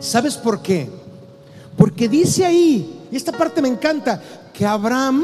[0.00, 0.90] ¿Sabes por qué?
[1.76, 4.20] Porque dice ahí, y esta parte me encanta,
[4.52, 5.22] que Abraham,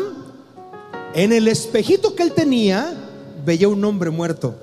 [1.12, 2.94] en el espejito que él tenía,
[3.44, 4.54] veía un hombre muerto.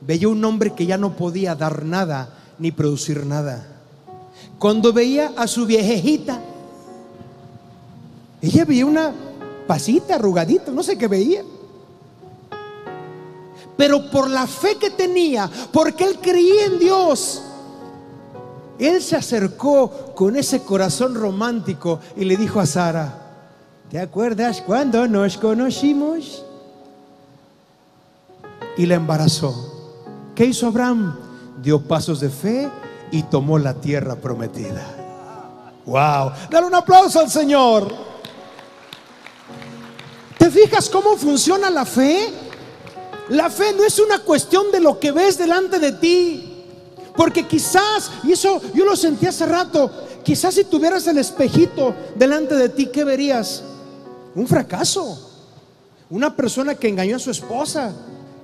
[0.00, 3.64] Veía un hombre que ya no podía dar nada ni producir nada.
[4.58, 6.40] Cuando veía a su viejejita,
[8.42, 9.14] ella veía una
[9.68, 11.44] pasita arrugadita, no sé qué veía.
[13.76, 17.42] Pero por la fe que tenía, porque él creía en Dios,
[18.78, 23.32] él se acercó con ese corazón romántico y le dijo a Sara,
[23.90, 26.44] ¿te acuerdas cuando nos conocimos?
[28.76, 29.72] Y la embarazó.
[30.34, 31.18] ¿Qué hizo Abraham?
[31.62, 32.70] Dio pasos de fe
[33.10, 34.84] y tomó la tierra prometida.
[35.86, 36.32] ¡Wow!
[36.50, 37.90] Dale un aplauso al Señor.
[40.36, 42.45] ¿Te fijas cómo funciona la fe?
[43.28, 46.52] La fe no es una cuestión de lo que ves delante de ti.
[47.16, 49.90] Porque quizás, y eso yo lo sentí hace rato,
[50.22, 53.62] quizás si tuvieras el espejito delante de ti, ¿qué verías?
[54.34, 55.22] Un fracaso.
[56.10, 57.92] Una persona que engañó a su esposa,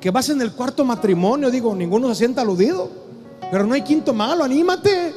[0.00, 2.90] que vas en el cuarto matrimonio, digo, ninguno se sienta aludido,
[3.50, 5.14] pero no hay quinto malo, anímate.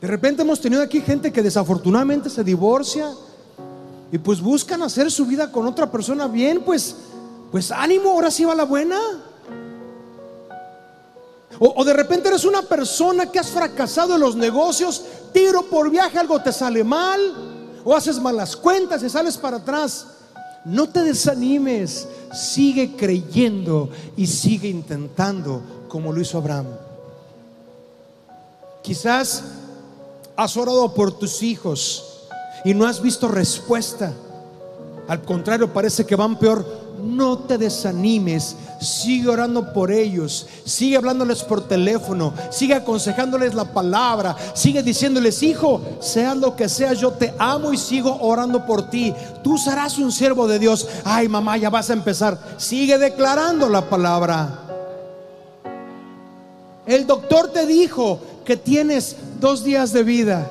[0.00, 3.12] De repente hemos tenido aquí gente que desafortunadamente se divorcia
[4.10, 6.96] y pues buscan hacer su vida con otra persona bien, pues
[7.52, 8.98] pues ánimo, ahora sí va la buena.
[11.58, 16.18] O, de repente eres una persona que has fracasado en los negocios, tiro por viaje,
[16.18, 17.20] algo te sale mal,
[17.84, 20.06] o haces malas cuentas y sales para atrás.
[20.64, 26.66] No te desanimes, sigue creyendo y sigue intentando como lo hizo Abraham.
[28.82, 29.44] Quizás
[30.34, 32.28] has orado por tus hijos
[32.64, 34.12] y no has visto respuesta.
[35.06, 36.81] Al contrario, parece que van peor.
[37.02, 40.46] No te desanimes, Sigue orando por ellos.
[40.64, 42.34] Sigue hablándoles por teléfono.
[42.50, 44.36] Sigue aconsejándoles la palabra.
[44.54, 49.14] Sigue diciéndoles, hijo, sea lo que sea, yo te amo y sigo orando por ti.
[49.44, 50.88] Tú serás un siervo de Dios.
[51.04, 52.38] Ay, mamá, ya vas a empezar.
[52.56, 54.58] Sigue declarando la palabra.
[56.84, 60.50] El doctor te dijo que tienes dos días de vida.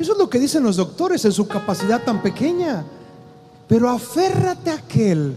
[0.00, 2.84] Eso es lo que dicen los doctores en su capacidad tan pequeña.
[3.70, 5.36] Pero aférrate a aquel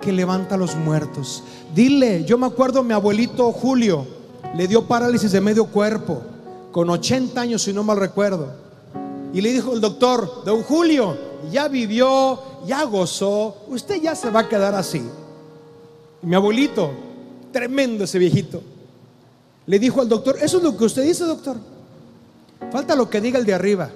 [0.00, 1.42] que levanta a los muertos.
[1.74, 4.06] Dile, yo me acuerdo mi abuelito Julio,
[4.54, 6.22] le dio parálisis de medio cuerpo,
[6.70, 8.52] con 80 años si no mal recuerdo.
[9.32, 11.18] Y le dijo el doctor, don Julio,
[11.50, 15.02] ya vivió, ya gozó, usted ya se va a quedar así.
[16.22, 16.92] Y mi abuelito,
[17.50, 18.62] tremendo ese viejito,
[19.66, 21.56] le dijo al doctor, eso es lo que usted dice, doctor.
[22.70, 23.90] Falta lo que diga el de arriba.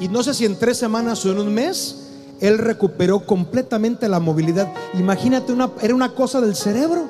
[0.00, 2.01] Y no sé si en tres semanas o en un mes
[2.42, 4.66] él recuperó completamente la movilidad.
[4.94, 7.04] Imagínate, una, era una cosa del cerebro.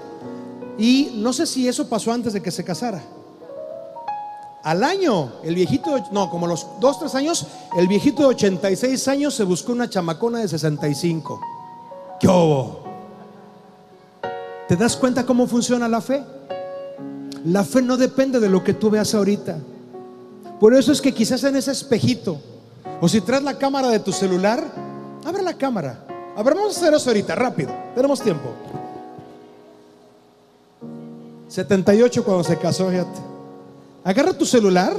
[0.76, 3.02] Y no sé si eso pasó antes de que se casara.
[4.62, 7.46] Al año, el viejito, no, como los dos, tres años,
[7.78, 11.40] el viejito de 86 años se buscó una chamacona de 65.
[12.20, 12.28] ¿Qué
[14.68, 16.22] ¿Te das cuenta cómo funciona la fe?
[17.46, 19.58] La fe no depende de lo que tú veas ahorita.
[20.60, 22.38] Por eso es que quizás en ese espejito,
[23.00, 24.91] o si traes la cámara de tu celular,
[25.24, 26.04] Abre la cámara
[26.36, 27.70] A ver, vamos a hacer eso ahorita, rápido.
[27.94, 28.50] Tenemos tiempo.
[31.48, 33.20] 78 cuando se casó, fíjate.
[34.04, 34.94] Agarra tu celular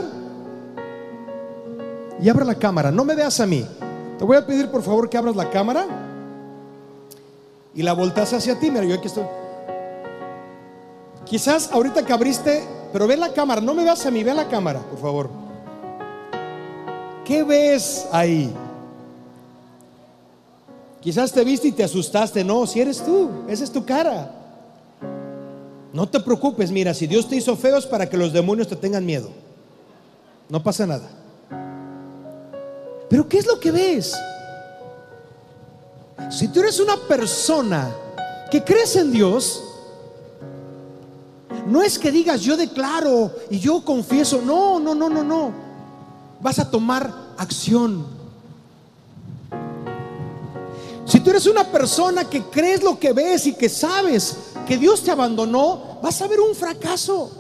[2.22, 2.92] y abre la cámara.
[2.92, 3.66] No me veas a mí.
[4.20, 5.88] Te voy a pedir por favor que abras la cámara
[7.74, 8.70] y la volteas hacia ti.
[8.70, 9.26] Mira, yo aquí estoy.
[11.26, 13.60] Quizás ahorita que abriste, pero ve la cámara.
[13.60, 15.30] No me veas a mí, ve la cámara, por favor.
[17.26, 18.54] ¿Qué ves ahí?
[21.04, 22.46] Quizás te viste y te asustaste.
[22.46, 24.32] No, si eres tú, esa es tu cara.
[25.92, 28.78] No te preocupes, mira, si Dios te hizo feo es para que los demonios te
[28.78, 29.30] tengan miedo.
[30.48, 31.10] No pasa nada.
[33.10, 34.16] Pero ¿qué es lo que ves?
[36.32, 37.94] Si tú eres una persona
[38.50, 39.62] que crees en Dios,
[41.68, 45.52] no es que digas yo declaro y yo confieso, no, no, no, no, no.
[46.40, 48.23] Vas a tomar acción.
[51.06, 54.38] Si tú eres una persona que crees lo que ves y que sabes
[54.68, 57.32] que Dios te abandonó, vas a ver un fracaso.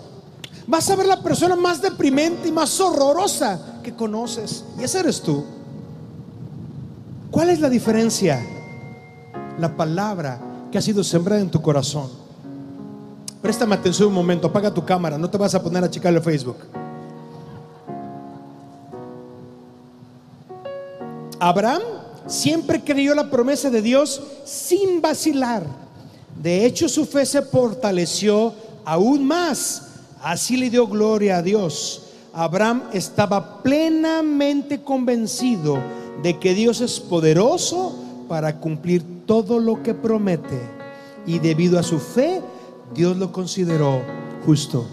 [0.67, 4.65] Vas a ver la persona más deprimente y más horrorosa que conoces.
[4.79, 5.43] Y ese eres tú.
[7.31, 8.45] ¿Cuál es la diferencia?
[9.59, 10.39] La palabra
[10.71, 12.09] que ha sido sembrada en tu corazón.
[13.41, 16.57] Préstame atención un momento, apaga tu cámara, no te vas a poner a checarle Facebook.
[21.39, 21.81] Abraham
[22.27, 25.63] siempre creyó la promesa de Dios sin vacilar.
[26.41, 28.53] De hecho, su fe se fortaleció
[28.85, 29.83] aún más.
[30.21, 32.03] Así le dio gloria a Dios.
[32.33, 35.77] Abraham estaba plenamente convencido
[36.23, 37.95] de que Dios es poderoso
[38.27, 40.59] para cumplir todo lo que promete.
[41.27, 42.41] Y debido a su fe,
[42.93, 44.01] Dios lo consideró
[44.45, 44.87] justo.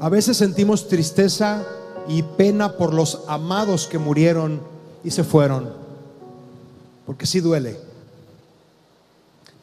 [0.00, 1.64] A veces sentimos tristeza
[2.08, 4.60] y pena por los amados que murieron
[5.04, 5.88] y se fueron
[7.08, 7.74] porque sí duele.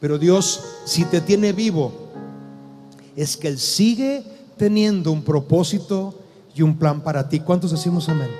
[0.00, 1.92] Pero Dios, si te tiene vivo,
[3.14, 4.24] es que Él sigue
[4.56, 6.12] teniendo un propósito
[6.56, 7.38] y un plan para ti.
[7.38, 8.30] ¿Cuántos decimos amén?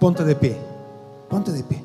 [0.00, 0.56] Ponte de pie,
[1.28, 1.84] ponte de pie.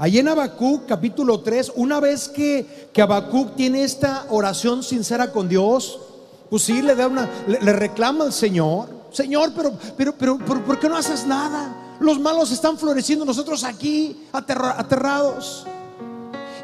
[0.00, 5.46] Allí en Habacuc capítulo 3, una vez que, que Habacuc tiene esta oración sincera con
[5.46, 6.00] Dios,
[6.48, 8.88] pues sí, le da una, le reclama al Señor.
[9.12, 11.98] Señor, pero, pero, pero, ¿por qué no haces nada?
[12.00, 15.66] Los malos están floreciendo, nosotros aquí aterrados.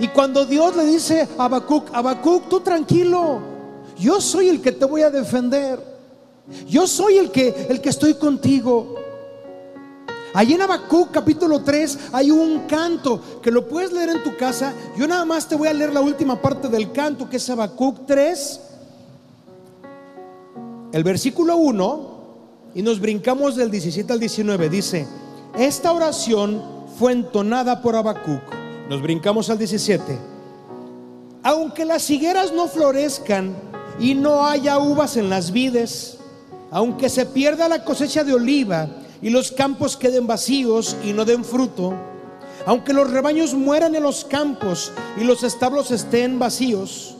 [0.01, 3.41] Y cuando Dios le dice a Habacuc, Habacuc, tú tranquilo,
[3.99, 5.79] yo soy el que te voy a defender.
[6.67, 8.95] Yo soy el que, el que estoy contigo.
[10.37, 14.75] Allí en Habacuc capítulo 3 hay un canto que lo puedes leer en tu casa.
[14.95, 18.05] Yo nada más te voy a leer la última parte del canto que es Habacuc
[18.07, 18.61] 3.
[20.93, 22.17] El versículo 1
[22.75, 24.69] y nos brincamos del 17 al 19.
[24.69, 25.07] Dice,
[25.57, 26.63] esta oración
[26.99, 28.43] fue entonada por Habacuc.
[28.91, 30.19] Nos brincamos al 17.
[31.45, 33.57] Aunque las higueras no florezcan
[33.99, 36.19] y no haya uvas en las vides,
[36.71, 38.87] aunque se pierda la cosecha de oliva
[39.27, 41.93] y los campos queden vacíos y no den fruto,
[42.65, 47.17] aunque los rebaños mueran en los campos y los establos estén vacíos,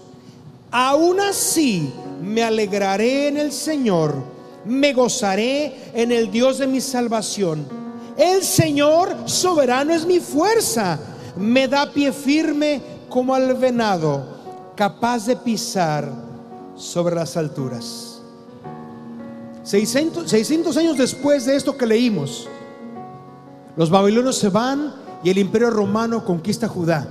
[0.71, 1.93] aún así
[2.23, 4.37] me alegraré en el Señor
[4.67, 7.67] me gozaré en el Dios de mi salvación.
[8.17, 10.99] El Señor soberano es mi fuerza,
[11.37, 16.09] me da pie firme como al venado, capaz de pisar
[16.77, 18.16] sobre las alturas.
[19.67, 22.49] 600, 600 años después de esto que leímos,
[23.77, 24.95] los babilonios se van
[25.25, 27.05] y el imperio romano conquista Judá,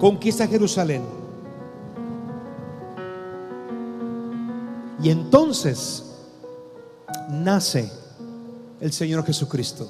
[0.00, 1.02] conquista Jerusalén.
[5.02, 6.04] Y entonces
[7.28, 7.92] nace
[8.80, 9.86] el Señor Jesucristo.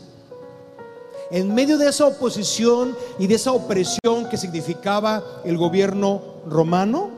[1.31, 7.11] En medio de esa oposición y de esa opresión que significaba el gobierno romano,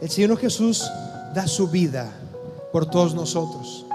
[0.00, 0.90] el Señor Jesús
[1.32, 2.12] da su vida
[2.72, 3.86] por todos nosotros.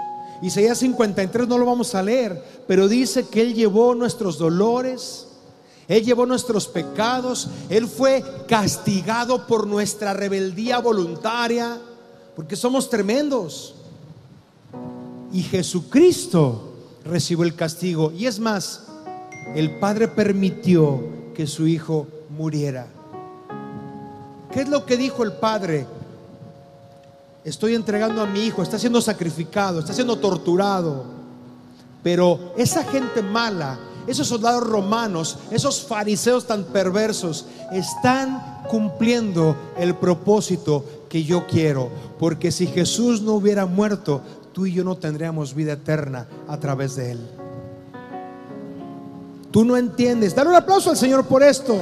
[0.42, 5.26] Isaías 53 no lo vamos a leer, pero dice que Él llevó nuestros dolores,
[5.88, 11.78] Él llevó nuestros pecados, Él fue castigado por nuestra rebeldía voluntaria,
[12.36, 13.74] porque somos tremendos.
[15.32, 18.12] Y Jesucristo recibió el castigo.
[18.12, 18.84] Y es más,
[19.54, 21.02] el Padre permitió
[21.34, 22.86] que su Hijo muriera.
[24.52, 25.86] ¿Qué es lo que dijo el Padre?
[27.44, 31.04] Estoy entregando a mi Hijo, está siendo sacrificado, está siendo torturado.
[32.02, 40.84] Pero esa gente mala, esos soldados romanos, esos fariseos tan perversos, están cumpliendo el propósito
[41.08, 41.90] que yo quiero.
[42.18, 44.22] Porque si Jesús no hubiera muerto,
[44.52, 47.20] tú y yo no tendríamos vida eterna a través de Él.
[49.50, 50.34] Tú no entiendes.
[50.34, 51.76] Dale un aplauso al Señor por esto.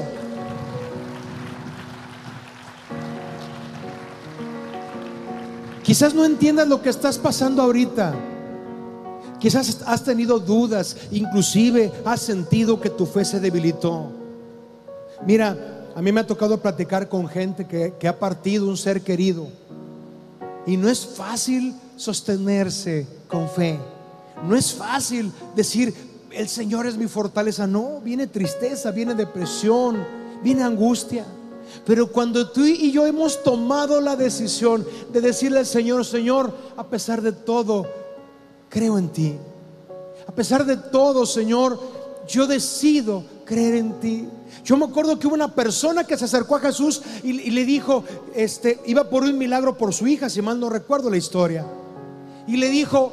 [5.93, 8.14] Quizás no entiendas lo que estás pasando ahorita.
[9.38, 14.11] Quizás has tenido dudas, inclusive has sentido que tu fe se debilitó.
[15.26, 19.03] Mira, a mí me ha tocado platicar con gente que, que ha partido un ser
[19.03, 19.49] querido.
[20.66, 23.78] Y no es fácil sostenerse con fe.
[24.49, 25.93] No es fácil decir,
[26.30, 27.66] el Señor es mi fortaleza.
[27.66, 30.03] No, viene tristeza, viene depresión,
[30.43, 31.26] viene angustia.
[31.84, 36.84] Pero cuando tú y yo hemos tomado la decisión de decirle al Señor, Señor, a
[36.84, 37.86] pesar de todo,
[38.68, 39.36] creo en ti.
[40.26, 41.78] A pesar de todo, Señor,
[42.28, 44.28] yo decido creer en ti.
[44.64, 48.04] Yo me acuerdo que hubo una persona que se acercó a Jesús y, le dijo,
[48.34, 51.66] este, iba por un milagro por su hija, si mal no recuerdo la historia.
[52.46, 53.12] Y le dijo,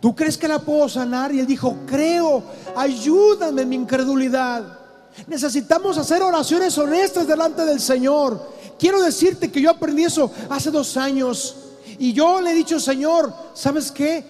[0.00, 1.34] ¿tú crees que la puedo sanar?
[1.34, 2.42] Y él dijo, creo,
[2.76, 4.81] ayúdame en mi incredulidad.
[5.26, 8.40] Necesitamos hacer oraciones honestas delante del Señor.
[8.78, 11.56] Quiero decirte que yo aprendí eso hace dos años.
[11.98, 14.24] Y yo le he dicho, Señor, ¿sabes qué?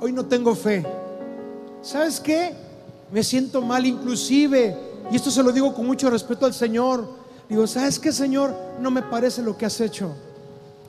[0.00, 0.84] Hoy no tengo fe.
[1.82, 2.54] ¿Sabes qué?
[3.10, 4.76] Me siento mal inclusive.
[5.10, 7.06] Y esto se lo digo con mucho respeto al Señor.
[7.48, 8.54] Digo, ¿sabes qué, Señor?
[8.80, 10.14] No me parece lo que has hecho.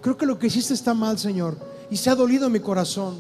[0.01, 1.57] Creo que lo que hiciste está mal, Señor.
[1.89, 3.17] Y se ha dolido mi corazón.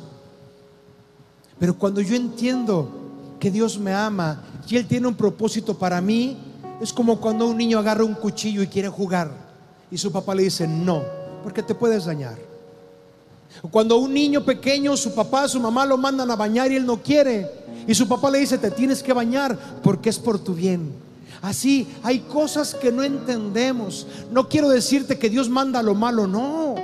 [1.59, 3.02] Pero cuando yo entiendo
[3.43, 6.37] que Dios me ama y Él tiene un propósito para mí,
[6.79, 9.31] es como cuando un niño agarra un cuchillo y quiere jugar.
[9.91, 11.03] Y su papá le dice, no,
[11.43, 12.37] porque te puedes dañar.
[13.69, 17.03] Cuando un niño pequeño, su papá, su mamá lo mandan a bañar y él no
[17.03, 17.51] quiere.
[17.85, 20.93] Y su papá le dice, te tienes que bañar porque es por tu bien.
[21.41, 24.07] Así hay cosas que no entendemos.
[24.31, 26.75] No quiero decirte que Dios manda lo malo, no.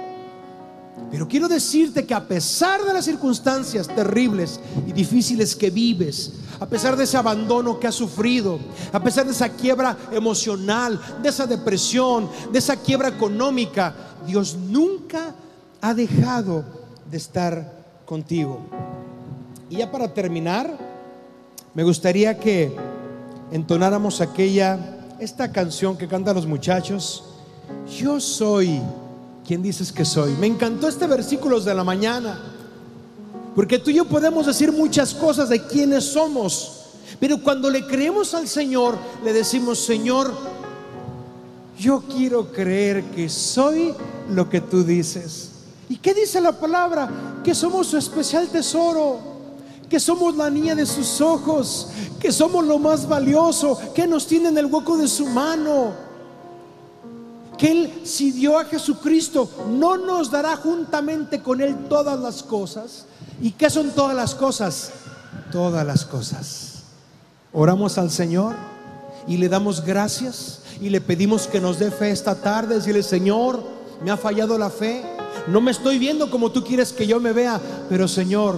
[1.09, 6.65] Pero quiero decirte que a pesar de las circunstancias terribles y difíciles que vives, a
[6.65, 8.59] pesar de ese abandono que has sufrido,
[8.91, 13.93] a pesar de esa quiebra emocional, de esa depresión, de esa quiebra económica,
[14.25, 15.33] Dios nunca
[15.81, 16.65] ha dejado
[17.09, 18.59] de estar contigo.
[19.69, 20.75] Y ya para terminar,
[21.73, 22.75] me gustaría que
[23.51, 24.79] entonáramos aquella,
[25.19, 27.23] esta canción que cantan los muchachos,
[27.97, 28.81] yo soy
[29.45, 30.33] quien dices que soy.
[30.33, 32.39] Me encantó este versículo de la mañana,
[33.59, 36.71] porque tú y yo podemos decir muchas cosas de quiénes somos,
[37.19, 40.33] pero cuando le creemos al Señor, le decimos, Señor,
[41.77, 43.93] yo quiero creer que soy
[44.29, 45.49] lo que tú dices.
[45.89, 47.41] ¿Y qué dice la palabra?
[47.43, 49.19] Que somos su especial tesoro,
[49.89, 54.47] que somos la niña de sus ojos, que somos lo más valioso, que nos tiene
[54.47, 55.91] en el hueco de su mano.
[57.57, 63.05] Que Él, si dio a Jesucristo, no nos dará juntamente con Él todas las cosas.
[63.41, 64.91] ¿Y qué son todas las cosas?
[65.51, 66.83] Todas las cosas.
[67.53, 68.55] Oramos al Señor
[69.27, 72.75] y le damos gracias y le pedimos que nos dé fe esta tarde.
[72.75, 73.63] Decirle, Señor,
[74.03, 75.03] me ha fallado la fe
[75.47, 77.59] no me estoy viendo como tú quieres que yo me vea,
[77.89, 78.55] pero Señor,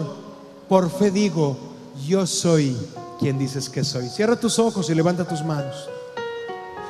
[0.67, 1.57] por fe digo,
[2.05, 2.75] yo soy
[3.19, 4.09] quien dices que soy.
[4.09, 5.87] Cierra tus ojos y levanta tus manos.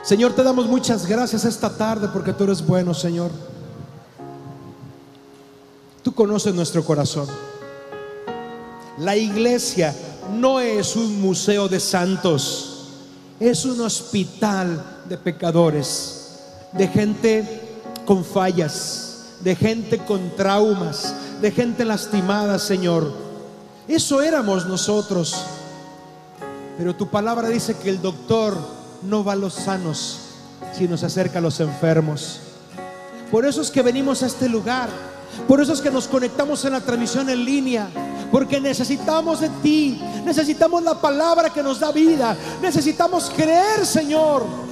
[0.04, 3.30] Señor, te damos muchas gracias esta tarde porque tú eres bueno, Señor.
[6.02, 7.28] Tú conoces nuestro corazón.
[8.98, 9.96] La iglesia
[10.34, 12.88] no es un museo de santos,
[13.40, 16.40] es un hospital de pecadores,
[16.74, 17.62] de gente
[18.06, 19.12] con fallas
[19.44, 23.12] de gente con traumas, de gente lastimada, Señor.
[23.88, 25.36] Eso éramos nosotros.
[26.78, 28.58] Pero tu palabra dice que el doctor
[29.04, 30.20] no va a los sanos,
[30.74, 32.40] sino se acerca a los enfermos.
[33.32, 34.90] Por eso es que venimos a este lugar.
[35.48, 37.90] Por eso es que nos conectamos en la transmisión en línea.
[38.32, 40.02] Porque necesitamos de ti.
[40.24, 42.36] Necesitamos la palabra que nos da vida.
[42.62, 44.72] Necesitamos creer, Señor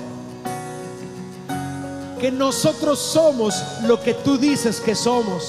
[2.20, 5.48] que nosotros somos lo que tú dices que somos.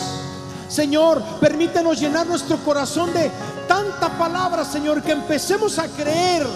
[0.69, 3.31] Señor, permítenos llenar nuestro corazón de
[3.67, 6.47] tanta palabra, Señor, que empecemos a creer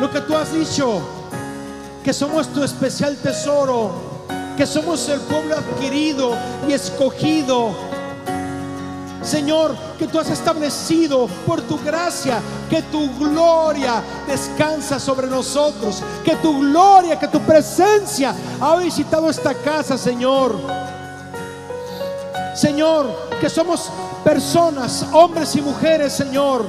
[0.00, 1.00] lo que tú has dicho,
[2.02, 3.92] que somos tu especial tesoro,
[4.56, 6.34] que somos el pueblo adquirido
[6.66, 7.87] y escogido
[9.28, 16.34] Señor, que tú has establecido por tu gracia, que tu gloria descansa sobre nosotros, que
[16.36, 20.58] tu gloria, que tu presencia ha visitado esta casa, Señor.
[22.54, 23.06] Señor,
[23.38, 23.90] que somos
[24.24, 26.64] personas, hombres y mujeres, Señor,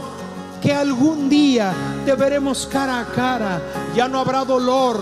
[0.61, 1.71] que algún día
[2.03, 3.61] te veremos cara a cara.
[3.95, 4.99] Ya no habrá dolor,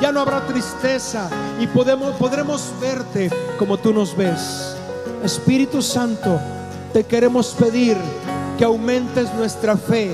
[0.00, 4.76] ya no habrá tristeza y podemos, podremos verte como tú nos ves.
[5.24, 6.40] Espíritu Santo,
[6.92, 7.96] te queremos pedir
[8.58, 10.10] que aumentes nuestra fe,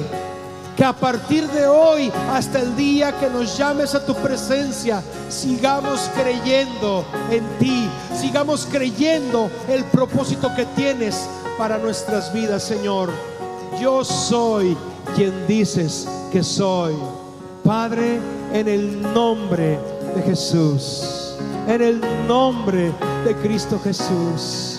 [0.77, 6.11] que a partir de hoy hasta el día que nos llames a tu presencia, sigamos
[6.15, 13.11] creyendo en ti, sigamos creyendo el propósito que tienes para nuestras vidas, Señor.
[13.81, 14.77] Yo soy
[15.15, 16.95] quien dices que soy.
[17.65, 18.21] Padre,
[18.53, 19.79] en el nombre
[20.15, 22.93] de Jesús, en el nombre
[23.25, 24.76] de Cristo Jesús.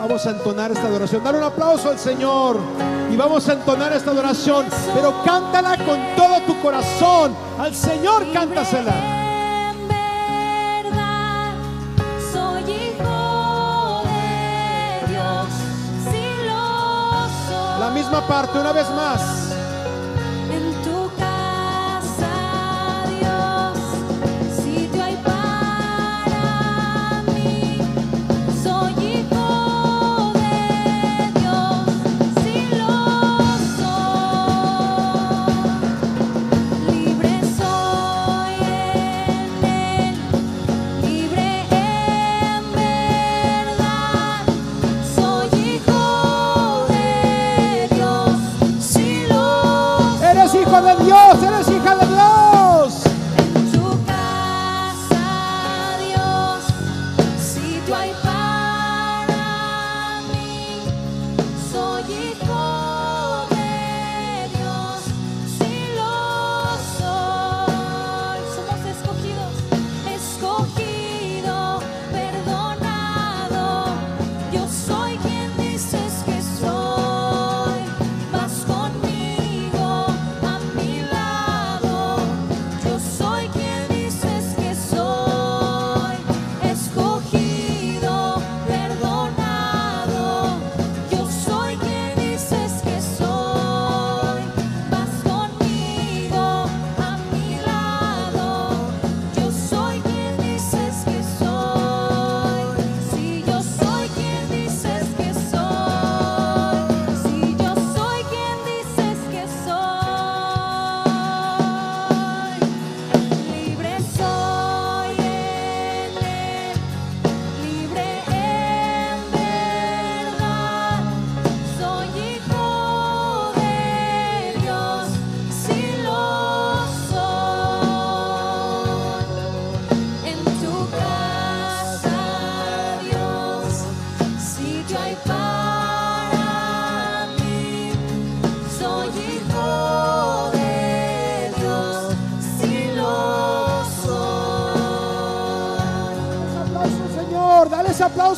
[0.00, 1.22] Vamos a entonar esta adoración.
[1.22, 2.58] Dar un aplauso al Señor
[3.12, 4.64] y vamos a entonar esta adoración.
[4.94, 7.36] Pero cántala con todo tu corazón.
[7.58, 8.94] Al Señor cántasela.
[17.78, 19.39] La misma parte, una vez más.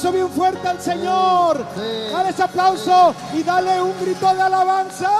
[0.02, 1.64] Aplauso bien fuerte al Señor.
[2.10, 5.10] Dale ese aplauso y dale un grito de alabanza.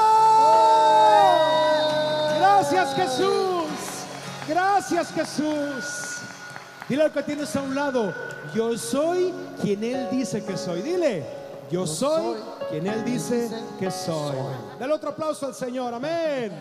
[2.39, 3.65] Gracias, Jesús.
[4.49, 6.19] Gracias, Jesús.
[6.89, 8.13] Dile al que tienes a un lado.
[8.55, 10.83] Yo soy quien Él dice que soy.
[10.83, 11.25] Dile.
[11.71, 12.37] Yo soy
[12.69, 14.37] quien Él dice que soy.
[14.81, 15.95] Dale otro aplauso al Señor.
[15.95, 16.53] Amén.